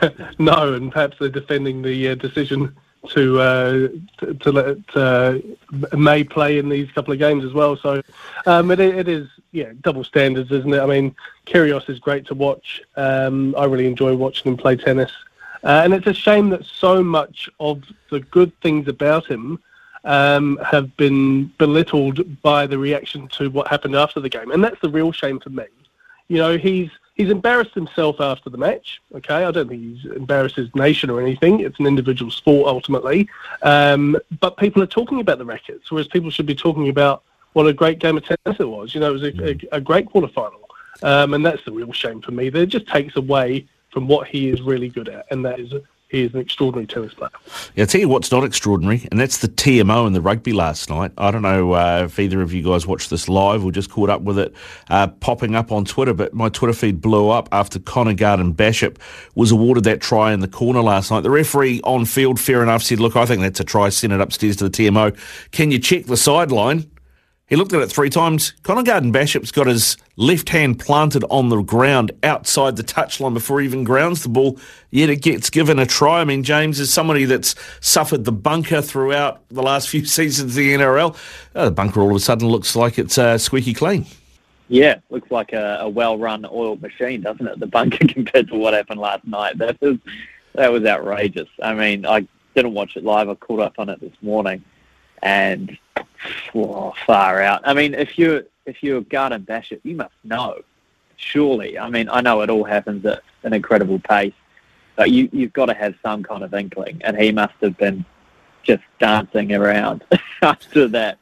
no, 0.38 0.74
and 0.74 0.90
perhaps 0.90 1.16
they're 1.20 1.28
defending 1.28 1.82
the 1.82 2.08
uh, 2.08 2.14
decision 2.16 2.74
to 3.10 3.40
uh, 3.40 3.88
to, 4.40 4.52
let 4.52 4.78
uh, 4.96 5.38
May 5.96 6.24
play 6.24 6.58
in 6.58 6.68
these 6.68 6.90
couple 6.92 7.12
of 7.12 7.18
games 7.18 7.44
as 7.44 7.52
well. 7.52 7.76
So 7.76 8.02
um, 8.46 8.70
it, 8.70 8.80
it 8.80 9.08
is 9.08 9.28
yeah 9.52 9.72
double 9.80 10.04
standards, 10.04 10.50
isn't 10.50 10.72
it? 10.72 10.80
I 10.80 10.86
mean, 10.86 11.14
Kyrgios 11.46 11.88
is 11.88 11.98
great 11.98 12.26
to 12.26 12.34
watch. 12.34 12.82
Um, 12.96 13.54
I 13.56 13.64
really 13.64 13.86
enjoy 13.86 14.14
watching 14.14 14.52
him 14.52 14.56
play 14.56 14.76
tennis, 14.76 15.12
uh, 15.62 15.82
and 15.84 15.94
it's 15.94 16.06
a 16.06 16.14
shame 16.14 16.50
that 16.50 16.64
so 16.64 17.02
much 17.02 17.48
of 17.60 17.82
the 18.10 18.20
good 18.20 18.52
things 18.60 18.88
about 18.88 19.26
him. 19.26 19.60
Um, 20.06 20.58
have 20.58 20.94
been 20.98 21.46
belittled 21.56 22.42
by 22.42 22.66
the 22.66 22.76
reaction 22.76 23.26
to 23.28 23.48
what 23.48 23.68
happened 23.68 23.96
after 23.96 24.20
the 24.20 24.28
game, 24.28 24.50
and 24.50 24.62
that's 24.62 24.78
the 24.82 24.90
real 24.90 25.12
shame 25.12 25.40
for 25.40 25.48
me. 25.48 25.64
You 26.28 26.36
know, 26.36 26.58
he's 26.58 26.90
He's 27.14 27.30
embarrassed 27.30 27.74
himself 27.74 28.20
after 28.20 28.50
the 28.50 28.58
match. 28.58 29.00
Okay, 29.14 29.44
I 29.44 29.50
don't 29.50 29.68
think 29.68 29.82
he's 29.82 30.12
embarrassed 30.12 30.56
his 30.56 30.74
nation 30.74 31.10
or 31.10 31.20
anything. 31.20 31.60
It's 31.60 31.78
an 31.78 31.86
individual 31.86 32.30
sport 32.30 32.68
ultimately. 32.68 33.28
Um, 33.62 34.16
but 34.40 34.56
people 34.56 34.82
are 34.82 34.86
talking 34.86 35.20
about 35.20 35.38
the 35.38 35.44
rackets, 35.44 35.92
whereas 35.92 36.08
people 36.08 36.30
should 36.30 36.46
be 36.46 36.56
talking 36.56 36.88
about 36.88 37.22
what 37.52 37.68
a 37.68 37.72
great 37.72 38.00
game 38.00 38.16
of 38.16 38.24
tennis 38.24 38.60
it 38.60 38.68
was. 38.68 38.94
You 38.94 39.00
know, 39.00 39.10
it 39.10 39.12
was 39.12 39.22
a, 39.22 39.50
a, 39.50 39.76
a 39.76 39.80
great 39.80 40.06
quarterfinal, 40.06 40.64
um, 41.02 41.34
and 41.34 41.46
that's 41.46 41.64
the 41.64 41.72
real 41.72 41.92
shame 41.92 42.20
for 42.20 42.32
me. 42.32 42.50
That 42.50 42.62
it 42.62 42.66
just 42.66 42.88
takes 42.88 43.16
away 43.16 43.66
from 43.90 44.08
what 44.08 44.26
he 44.26 44.48
is 44.48 44.60
really 44.60 44.88
good 44.88 45.08
at, 45.08 45.26
and 45.30 45.44
that 45.44 45.60
is 45.60 45.72
he 46.14 46.22
is 46.22 46.34
an 46.34 46.40
extraordinary 46.40 46.86
tennis 46.86 47.12
player. 47.12 47.30
Yeah, 47.74 47.82
I'll 47.82 47.86
tell 47.88 48.00
you 48.00 48.08
what's 48.08 48.30
not 48.30 48.44
extraordinary, 48.44 49.06
and 49.10 49.18
that's 49.18 49.38
the 49.38 49.48
TMO 49.48 50.06
and 50.06 50.14
the 50.14 50.20
rugby 50.20 50.52
last 50.52 50.88
night. 50.88 51.10
I 51.18 51.30
don't 51.30 51.42
know 51.42 51.72
uh, 51.72 52.02
if 52.04 52.18
either 52.18 52.40
of 52.40 52.52
you 52.52 52.62
guys 52.62 52.86
watched 52.86 53.10
this 53.10 53.28
live 53.28 53.64
or 53.64 53.72
just 53.72 53.90
caught 53.90 54.10
up 54.10 54.22
with 54.22 54.38
it 54.38 54.54
uh, 54.90 55.08
popping 55.08 55.56
up 55.56 55.72
on 55.72 55.84
Twitter, 55.84 56.14
but 56.14 56.32
my 56.32 56.48
Twitter 56.48 56.72
feed 56.72 57.00
blew 57.00 57.30
up 57.30 57.48
after 57.50 57.80
Connor 57.80 58.14
Garden 58.14 58.54
Bachop 58.54 58.96
was 59.34 59.50
awarded 59.50 59.84
that 59.84 60.00
try 60.00 60.32
in 60.32 60.40
the 60.40 60.48
corner 60.48 60.80
last 60.80 61.10
night. 61.10 61.22
The 61.22 61.30
referee 61.30 61.80
on 61.82 62.04
field, 62.04 62.38
fair 62.38 62.62
enough, 62.62 62.82
said, 62.82 63.00
Look, 63.00 63.16
I 63.16 63.26
think 63.26 63.42
that's 63.42 63.60
a 63.60 63.64
try, 63.64 63.88
send 63.88 64.12
it 64.12 64.20
upstairs 64.20 64.56
to 64.56 64.68
the 64.68 64.70
TMO. 64.70 65.18
Can 65.50 65.72
you 65.72 65.80
check 65.80 66.06
the 66.06 66.16
sideline? 66.16 66.88
He 67.46 67.56
looked 67.56 67.74
at 67.74 67.82
it 67.82 67.92
three 67.92 68.08
times. 68.08 68.52
Connor 68.62 68.82
Garden 68.82 69.12
Bachop's 69.12 69.52
got 69.52 69.66
his 69.66 69.98
left 70.16 70.48
hand 70.48 70.78
planted 70.78 71.24
on 71.28 71.50
the 71.50 71.60
ground 71.60 72.10
outside 72.22 72.76
the 72.76 72.82
touchline 72.82 73.34
before 73.34 73.60
he 73.60 73.66
even 73.66 73.84
grounds 73.84 74.22
the 74.22 74.30
ball, 74.30 74.58
yet 74.90 75.10
it 75.10 75.20
gets 75.20 75.50
given 75.50 75.78
a 75.78 75.84
try. 75.84 76.22
I 76.22 76.24
mean, 76.24 76.42
James 76.42 76.80
is 76.80 76.90
somebody 76.90 77.26
that's 77.26 77.54
suffered 77.80 78.24
the 78.24 78.32
bunker 78.32 78.80
throughout 78.80 79.46
the 79.50 79.62
last 79.62 79.88
few 79.90 80.06
seasons 80.06 80.52
of 80.52 80.54
the 80.54 80.74
NRL. 80.74 81.14
Oh, 81.54 81.64
the 81.66 81.70
bunker 81.70 82.00
all 82.00 82.10
of 82.10 82.16
a 82.16 82.20
sudden 82.20 82.48
looks 82.48 82.74
like 82.74 82.98
it's 82.98 83.18
uh, 83.18 83.36
squeaky 83.36 83.74
clean. 83.74 84.06
Yeah, 84.68 85.00
looks 85.10 85.30
like 85.30 85.52
a, 85.52 85.80
a 85.82 85.88
well-run 85.88 86.46
oiled 86.50 86.80
machine, 86.80 87.20
doesn't 87.20 87.46
it? 87.46 87.60
The 87.60 87.66
bunker 87.66 88.06
compared 88.08 88.48
to 88.48 88.56
what 88.56 88.72
happened 88.72 89.00
last 89.00 89.26
night. 89.26 89.58
That 89.58 89.78
was 89.82 89.98
that 90.54 90.72
was 90.72 90.84
outrageous. 90.84 91.48
I 91.62 91.74
mean, 91.74 92.06
I 92.06 92.26
didn't 92.54 92.72
watch 92.72 92.96
it 92.96 93.04
live. 93.04 93.28
I 93.28 93.34
caught 93.34 93.60
up 93.60 93.74
on 93.78 93.90
it 93.90 94.00
this 94.00 94.14
morning, 94.22 94.64
and 95.22 95.76
oh, 96.54 96.92
far 97.06 97.42
out. 97.42 97.62
I 97.64 97.74
mean, 97.74 97.94
if 97.94 98.18
you're 98.18 98.44
if 98.66 98.82
you're 98.82 99.02
Garden 99.02 99.42
Bachop, 99.42 99.80
you 99.82 99.96
must 99.96 100.14
know, 100.22 100.60
surely. 101.16 101.78
I 101.78 101.88
mean, 101.90 102.08
I 102.08 102.20
know 102.20 102.40
it 102.42 102.50
all 102.50 102.64
happens 102.64 103.04
at 103.04 103.22
an 103.42 103.52
incredible 103.52 103.98
pace, 103.98 104.34
but 104.96 105.10
you 105.10 105.28
you've 105.32 105.52
got 105.52 105.66
to 105.66 105.74
have 105.74 105.94
some 106.02 106.22
kind 106.22 106.42
of 106.42 106.54
inkling, 106.54 107.00
and 107.04 107.16
he 107.16 107.32
must 107.32 107.54
have 107.60 107.76
been 107.76 108.04
just 108.62 108.82
dancing 108.98 109.52
around 109.52 110.04
after 110.42 110.88
that 110.88 111.18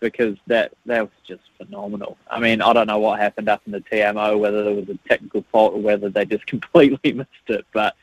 because 0.00 0.36
that 0.46 0.72
that 0.86 1.02
was 1.02 1.10
just 1.26 1.42
phenomenal. 1.56 2.16
I 2.30 2.38
mean, 2.38 2.60
I 2.60 2.72
don't 2.72 2.86
know 2.86 2.98
what 2.98 3.18
happened 3.18 3.48
up 3.48 3.62
in 3.66 3.72
the 3.72 3.80
TMO, 3.80 4.38
whether 4.38 4.62
there 4.62 4.74
was 4.74 4.88
a 4.88 4.98
technical 5.08 5.44
fault 5.50 5.74
or 5.74 5.80
whether 5.80 6.08
they 6.10 6.24
just 6.24 6.46
completely 6.54 7.12
missed 7.12 7.48
it, 7.48 7.66
but 7.72 7.96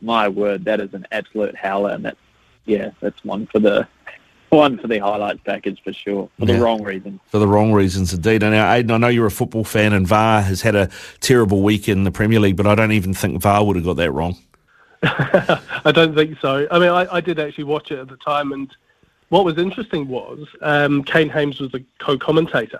my 0.00 0.28
word, 0.28 0.64
that 0.64 0.80
is 0.80 0.92
an 0.94 1.06
absolute 1.12 1.54
howler, 1.54 1.90
and 1.90 2.04
that's 2.04 2.16
yeah, 2.64 2.90
that's 3.00 3.24
one 3.24 3.46
for 3.46 3.58
the 3.58 3.86
one 4.52 4.76
for 4.78 4.86
the 4.86 4.98
highlights 4.98 5.40
package 5.44 5.80
for 5.82 5.92
sure, 5.92 6.28
for 6.38 6.44
Yeah. 6.46 6.56
the 6.56 6.60
wrong 6.62 6.82
reasons. 6.82 7.20
For 7.28 7.38
the 7.38 7.48
wrong 7.48 7.72
reasons, 7.72 8.12
indeed. 8.12 8.42
And 8.42 8.52
now, 8.52 8.70
Aiden, 8.70 8.90
I 8.90 8.98
know 8.98 9.08
you're 9.08 9.26
a 9.26 9.30
football 9.30 9.64
fan, 9.64 9.92
and 9.94 10.06
VAR 10.06 10.42
has 10.42 10.60
had 10.60 10.74
a 10.76 10.90
terrible 11.20 11.62
week 11.62 11.88
in 11.88 12.04
the 12.04 12.10
Premier 12.10 12.38
League, 12.38 12.56
but 12.56 12.66
I 12.66 12.74
don't 12.74 12.92
even 12.92 13.14
think 13.14 13.40
VAR 13.40 13.64
would 13.64 13.76
have 13.76 13.84
got 13.84 13.96
that 13.96 14.12
wrong. 14.12 14.36
I 15.02 15.90
don't 15.92 16.14
think 16.14 16.38
so. 16.40 16.66
I 16.70 16.78
mean, 16.78 16.90
I, 16.90 17.16
I 17.16 17.20
did 17.20 17.40
actually 17.40 17.64
watch 17.64 17.90
it 17.90 17.98
at 17.98 18.08
the 18.08 18.16
time, 18.18 18.52
and 18.52 18.70
what 19.30 19.44
was 19.44 19.56
interesting 19.56 20.06
was 20.06 20.46
um, 20.60 21.02
Kane 21.02 21.30
Hames 21.30 21.58
was 21.58 21.72
the 21.72 21.82
co-commentator, 21.98 22.78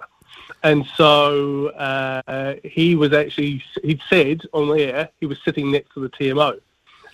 and 0.63 0.85
so 0.95 1.69
uh, 1.71 2.55
he 2.63 2.95
was 2.95 3.13
actually 3.15 3.65
he'd 3.83 4.01
said 4.11 4.43
on 4.53 4.69
the 4.69 4.83
air 4.83 5.09
he 5.21 5.27
was 5.27 5.39
sitting 5.45 5.73
next 5.73 5.95
to 5.95 6.01
the 6.01 6.11
TMO, 6.11 6.61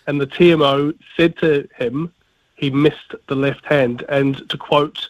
and 0.08 0.20
the 0.20 0.26
TMO 0.26 0.92
said 1.16 1.38
to 1.38 1.66
him 1.78 2.12
he 2.58 2.70
missed 2.70 3.14
the 3.28 3.36
left 3.36 3.64
hand, 3.64 4.04
and 4.08 4.48
to 4.50 4.58
quote, 4.58 5.08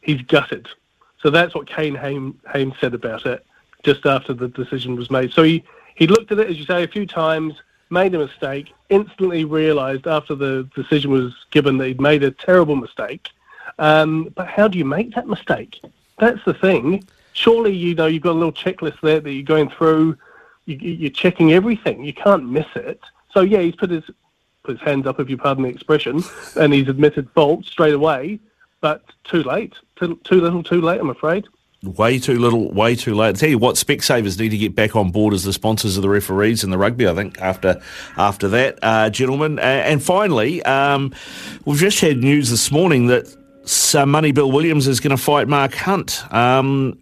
he's 0.00 0.22
gutted. 0.22 0.66
So 1.20 1.28
that's 1.28 1.54
what 1.54 1.66
Kane 1.66 1.94
Hames 1.94 2.74
said 2.80 2.94
about 2.94 3.26
it 3.26 3.44
just 3.82 4.06
after 4.06 4.32
the 4.32 4.48
decision 4.48 4.96
was 4.96 5.10
made. 5.10 5.30
So 5.32 5.42
he, 5.42 5.62
he 5.94 6.06
looked 6.06 6.32
at 6.32 6.38
it, 6.38 6.48
as 6.48 6.58
you 6.58 6.64
say, 6.64 6.82
a 6.82 6.88
few 6.88 7.06
times, 7.06 7.54
made 7.90 8.14
a 8.14 8.18
mistake, 8.18 8.72
instantly 8.88 9.44
realised 9.44 10.06
after 10.06 10.34
the 10.34 10.68
decision 10.74 11.10
was 11.10 11.34
given 11.50 11.76
that 11.78 11.86
he'd 11.88 12.00
made 12.00 12.22
a 12.22 12.30
terrible 12.30 12.76
mistake. 12.76 13.28
Um, 13.78 14.32
but 14.34 14.48
how 14.48 14.66
do 14.66 14.78
you 14.78 14.86
make 14.86 15.14
that 15.14 15.28
mistake? 15.28 15.80
That's 16.18 16.42
the 16.46 16.54
thing. 16.54 17.04
Surely, 17.34 17.74
you 17.74 17.94
know, 17.94 18.06
you've 18.06 18.22
got 18.22 18.32
a 18.32 18.40
little 18.40 18.52
checklist 18.52 19.00
there 19.02 19.20
that 19.20 19.30
you're 19.30 19.42
going 19.42 19.68
through. 19.68 20.16
You, 20.64 20.76
you're 20.76 21.10
checking 21.10 21.52
everything. 21.52 22.02
You 22.02 22.14
can't 22.14 22.48
miss 22.48 22.66
it. 22.74 23.00
So 23.32 23.42
yeah, 23.42 23.60
he's 23.60 23.76
put 23.76 23.90
his 23.90 24.04
put 24.66 24.78
his 24.78 24.86
hands 24.86 25.06
up, 25.06 25.20
if 25.20 25.30
you 25.30 25.36
pardon 25.36 25.64
the 25.64 25.70
expression, 25.70 26.22
and 26.56 26.72
he's 26.72 26.88
admitted 26.88 27.30
fault 27.30 27.64
straight 27.64 27.94
away. 27.94 28.40
But 28.80 29.02
too 29.24 29.42
late. 29.42 29.74
Too, 29.96 30.20
too 30.24 30.40
little, 30.40 30.62
too 30.62 30.80
late. 30.80 31.00
I'm 31.00 31.10
afraid. 31.10 31.46
Way 31.82 32.18
too 32.18 32.38
little, 32.38 32.72
way 32.72 32.96
too 32.96 33.14
late. 33.14 33.28
I 33.28 33.32
tell 33.32 33.48
you 33.48 33.58
what, 33.58 33.76
Specsavers 33.76 34.38
need 34.38 34.48
to 34.50 34.58
get 34.58 34.74
back 34.74 34.96
on 34.96 35.10
board 35.10 35.32
as 35.34 35.44
the 35.44 35.52
sponsors 35.52 35.96
of 35.96 36.02
the 36.02 36.08
referees 36.08 36.64
in 36.64 36.70
the 36.70 36.78
rugby. 36.78 37.06
I 37.06 37.14
think 37.14 37.40
after 37.40 37.80
after 38.16 38.48
that, 38.48 38.78
uh, 38.82 39.10
gentlemen. 39.10 39.58
Uh, 39.58 39.62
and 39.62 40.02
finally, 40.02 40.62
um, 40.64 41.14
we've 41.64 41.78
just 41.78 42.00
had 42.00 42.18
news 42.18 42.50
this 42.50 42.70
morning 42.70 43.06
that 43.06 43.34
Sonny 43.64 44.32
Bill 44.32 44.50
Williams 44.50 44.88
is 44.88 45.00
going 45.00 45.16
to 45.16 45.22
fight 45.22 45.48
Mark 45.48 45.74
Hunt 45.74 46.24
um, 46.32 46.98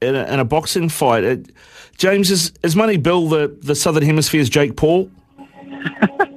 in, 0.00 0.14
a, 0.14 0.24
in 0.24 0.40
a 0.40 0.44
boxing 0.44 0.88
fight. 0.88 1.24
Uh, 1.24 1.36
James, 1.98 2.30
is, 2.30 2.52
is 2.62 2.72
Sonny 2.72 2.96
Bill 2.96 3.28
the, 3.28 3.56
the 3.62 3.74
Southern 3.74 4.02
Hemisphere's 4.02 4.48
Jake 4.48 4.76
Paul? 4.76 5.10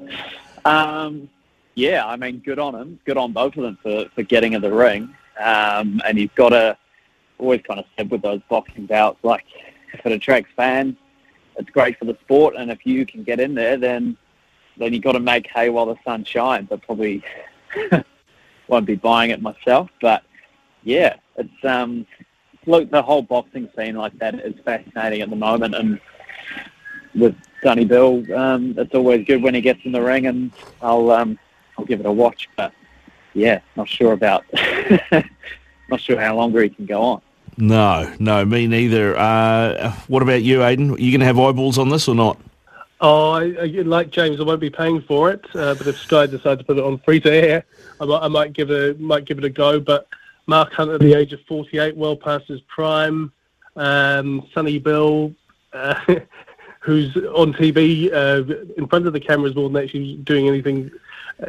Um, 0.66 1.30
yeah, 1.76 2.06
I 2.06 2.16
mean, 2.16 2.40
good 2.40 2.60
on 2.60 2.76
him. 2.76 3.00
Good 3.06 3.18
on 3.18 3.32
both 3.32 3.56
of 3.58 3.64
them 3.64 3.78
for, 3.82 4.06
for 4.16 4.24
getting 4.24 4.54
in 4.54 4.62
the 4.62 4.72
ring. 4.72 5.16
Um, 5.40 6.02
and 6.06 6.18
he's 6.18 6.30
got 6.36 6.50
to 6.50 6.78
always 7.38 7.62
kind 7.62 7.80
of 7.80 7.86
said 7.98 8.10
with 8.10 8.22
those 8.22 8.42
boxing 8.50 8.86
bouts, 8.86 9.20
like 9.24 9.46
if 9.94 10.06
it 10.06 10.12
attracts 10.12 10.52
fans, 10.56 10.96
it's 11.58 11.70
great 11.70 11.98
for 12.00 12.06
the 12.06 12.18
sport. 12.22 12.56
And 12.58 12.72
if 12.72 12.86
you 12.86 13.06
can 13.06 13.24
get 13.24 13.40
in 13.40 13.54
there, 13.54 13.78
then 13.78 14.18
then 14.78 14.94
you've 14.94 15.04
got 15.04 15.14
to 15.14 15.22
make 15.22 15.48
hay 15.48 15.70
while 15.70 15.86
the 15.86 15.96
sun 16.04 16.26
shines. 16.26 16.70
I 16.70 16.76
probably 16.76 17.24
won't 18.68 18.86
be 18.86 18.96
buying 18.96 19.32
it 19.32 19.42
myself, 19.42 19.90
but 20.02 20.24
yeah, 20.84 21.16
it's 21.38 21.64
um, 21.64 22.06
look 22.66 22.90
the 22.92 23.02
whole 23.02 23.22
boxing 23.22 23.70
scene 23.76 23.96
like 23.96 24.18
that 24.20 24.36
is 24.36 24.56
fascinating 24.66 25.22
at 25.22 25.30
the 25.30 25.36
moment, 25.36 25.76
and 25.76 26.00
with 27.14 27.36
Sonny 27.66 27.84
Bill, 27.84 28.24
um, 28.38 28.76
it's 28.78 28.94
always 28.94 29.26
good 29.26 29.42
when 29.42 29.56
he 29.56 29.62
gets 29.62 29.80
in 29.86 29.92
the 29.92 30.02
ring, 30.02 30.28
and 30.28 30.52
I'll 30.84 31.10
um, 31.10 31.40
I'll 31.80 31.86
give 31.86 32.00
it 32.00 32.06
a 32.06 32.12
watch. 32.12 32.48
But 32.56 32.72
yeah, 33.34 33.60
not 33.76 33.90
sure 33.90 34.14
about, 34.14 34.46
not 35.90 36.00
sure 36.00 36.20
how 36.20 36.36
longer 36.36 36.62
he 36.62 36.70
can 36.70 36.86
go 36.86 37.02
on. 37.02 37.22
No, 37.58 38.14
no, 38.20 38.46
me 38.46 38.68
neither. 38.68 39.18
Uh, 39.18 39.94
what 40.08 40.22
about 40.22 40.44
you, 40.44 40.60
Aiden? 40.60 40.96
Are 40.96 41.00
you 41.00 41.12
going 41.12 41.22
to 41.22 41.26
have 41.26 41.40
eyeballs 41.40 41.80
on 41.80 41.90
this 41.90 42.08
or 42.08 42.14
not? 42.14 42.40
Oh, 43.02 43.32
I, 43.32 43.56
I, 43.60 43.66
like 43.66 44.12
James, 44.12 44.40
I 44.40 44.44
won't 44.44 44.62
be 44.62 44.70
paying 44.70 45.02
for 45.02 45.32
it. 45.32 45.44
Uh, 45.56 45.74
but 45.74 45.88
if 45.88 45.98
Sky 45.98 46.28
decide 46.28 46.60
to 46.60 46.64
put 46.64 46.78
it 46.78 46.84
on 46.84 47.00
free 47.00 47.20
to 47.22 47.32
air, 47.32 47.66
I 48.00 48.06
might, 48.06 48.20
I 48.20 48.28
might 48.28 48.54
give 48.54 48.70
it 48.70 48.96
a, 48.96 49.02
might 49.02 49.26
give 49.26 49.40
it 49.40 49.44
a 49.44 49.50
go. 49.50 49.80
But 49.80 50.08
Mark 50.46 50.72
Hunt 50.74 50.92
at 50.92 51.00
the 51.00 51.16
age 51.16 51.34
of 51.34 51.40
48, 51.48 51.98
well 51.98 52.16
past 52.16 52.46
his 52.46 52.62
prime. 52.62 53.32
Um, 53.76 54.48
Sonny 54.54 54.78
Bill, 54.78 55.34
uh, 55.74 55.96
who's 56.86 57.16
on 57.18 57.52
TV 57.52 58.14
uh, 58.14 58.44
in 58.78 58.88
front 58.88 59.08
of 59.08 59.14
the 59.14 59.20
cameras 59.20 59.56
more 59.56 59.68
than 59.70 59.84
actually 59.84 60.18
doing 60.18 60.48
anything, 60.48 60.92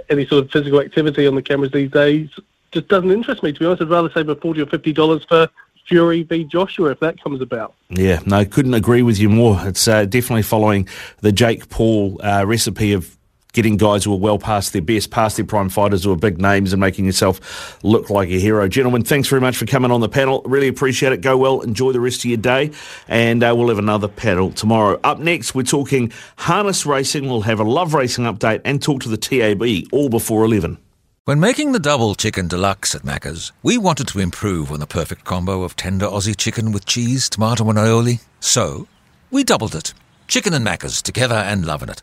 any 0.09 0.27
sort 0.27 0.45
of 0.45 0.51
physical 0.51 0.81
activity 0.81 1.27
on 1.27 1.35
the 1.35 1.43
cameras 1.43 1.71
these 1.73 1.91
days, 1.91 2.31
just 2.73 2.89
doesn't 2.89 3.11
interest 3.11 3.43
me. 3.43 3.53
To 3.53 3.61
be 3.61 3.67
honest, 3.67 3.83
I'd 3.83 3.91
rather 3.91 4.11
save 4.13 4.31
a 4.31 4.37
forty 4.37 4.63
or 4.63 4.67
fifty 4.67 4.95
dollars 4.95 5.25
for 5.29 5.49
Fury 5.87 6.23
v 6.23 6.45
Joshua 6.45 6.91
if 6.91 7.01
that 7.01 7.23
comes 7.23 7.43
about. 7.43 7.75
Yeah, 7.91 8.21
no, 8.25 8.45
couldn't 8.47 8.75
agree 8.75 9.03
with 9.03 9.19
you 9.19 9.29
more. 9.29 9.61
It's 9.65 9.87
uh, 9.87 10.07
definitely 10.07 10.43
following 10.43 10.89
the 11.21 11.33
Jake 11.33 11.69
Paul 11.69 12.19
uh, 12.25 12.45
recipe 12.47 12.95
of 12.95 13.17
getting 13.57 13.79
guys 13.79 14.05
who 14.05 14.13
are 14.13 14.19
well 14.19 14.39
past 14.39 14.75
their 14.75 14.83
best, 14.83 15.11
past 15.11 15.37
their 15.37 15.47
prime 15.47 15.71
fighters 15.71 16.05
who 16.05 16.13
are 16.13 16.17
big 16.17 16.39
names 16.39 16.75
and 16.75 16.79
making 16.79 17.07
yourself 17.07 17.83
look 17.83 18.11
like 18.11 18.29
a 18.29 18.39
hero. 18.39 18.69
Gentlemen, 18.69 19.03
thanks 19.03 19.29
very 19.29 19.41
much 19.41 19.57
for 19.57 19.65
coming 19.65 19.91
on 19.91 20.03
the 20.03 20.11
panel. 20.11 20.43
Really 20.45 20.69
appreciate 20.69 21.13
it. 21.13 21.23
Go 21.23 21.39
well. 21.39 21.63
Enjoy 21.63 21.91
the 21.91 21.99
rest 21.99 22.21
of 22.21 22.27
your 22.27 22.37
day. 22.37 22.71
And 23.09 23.43
uh, 23.43 23.55
we'll 23.57 23.71
have 23.71 23.79
another 23.79 24.09
panel 24.09 24.51
tomorrow. 24.51 25.01
Up 25.03 25.21
next, 25.21 25.55
we're 25.55 25.63
talking 25.63 26.13
harness 26.37 26.85
racing. 26.85 27.29
We'll 27.29 27.41
have 27.41 27.59
a 27.59 27.65
love 27.65 27.95
racing 27.95 28.27
update 28.27 28.61
and 28.67 28.83
talk 28.83 29.01
to 29.03 29.09
the 29.09 29.17
TAB 29.17 29.89
all 29.91 30.11
before 30.11 30.45
11. 30.45 30.77
When 31.25 31.41
making 31.41 31.73
the 31.73 31.81
double 31.81 32.15
chicken 32.15 32.49
deluxe 32.49 32.95
at 32.95 33.03
Macca's, 33.03 33.53
we 33.63 33.79
wanted 33.79 34.07
to 34.09 34.21
improve 34.21 34.71
on 34.71 34.81
the 34.81 34.87
perfect 34.87 35.25
combo 35.25 35.63
of 35.63 35.77
tender 35.77 36.07
Aussie 36.07 36.37
chicken 36.37 36.73
with 36.73 36.85
cheese, 36.85 37.31
tomato, 37.31 37.69
and 37.71 37.79
aioli. 37.79 38.21
So, 38.39 38.87
we 39.31 39.43
doubled 39.45 39.75
it. 39.75 39.95
Chicken 40.29 40.53
and 40.53 40.65
Macca's 40.65 41.01
together 41.01 41.35
and 41.35 41.65
loving 41.65 41.89
it. 41.89 42.03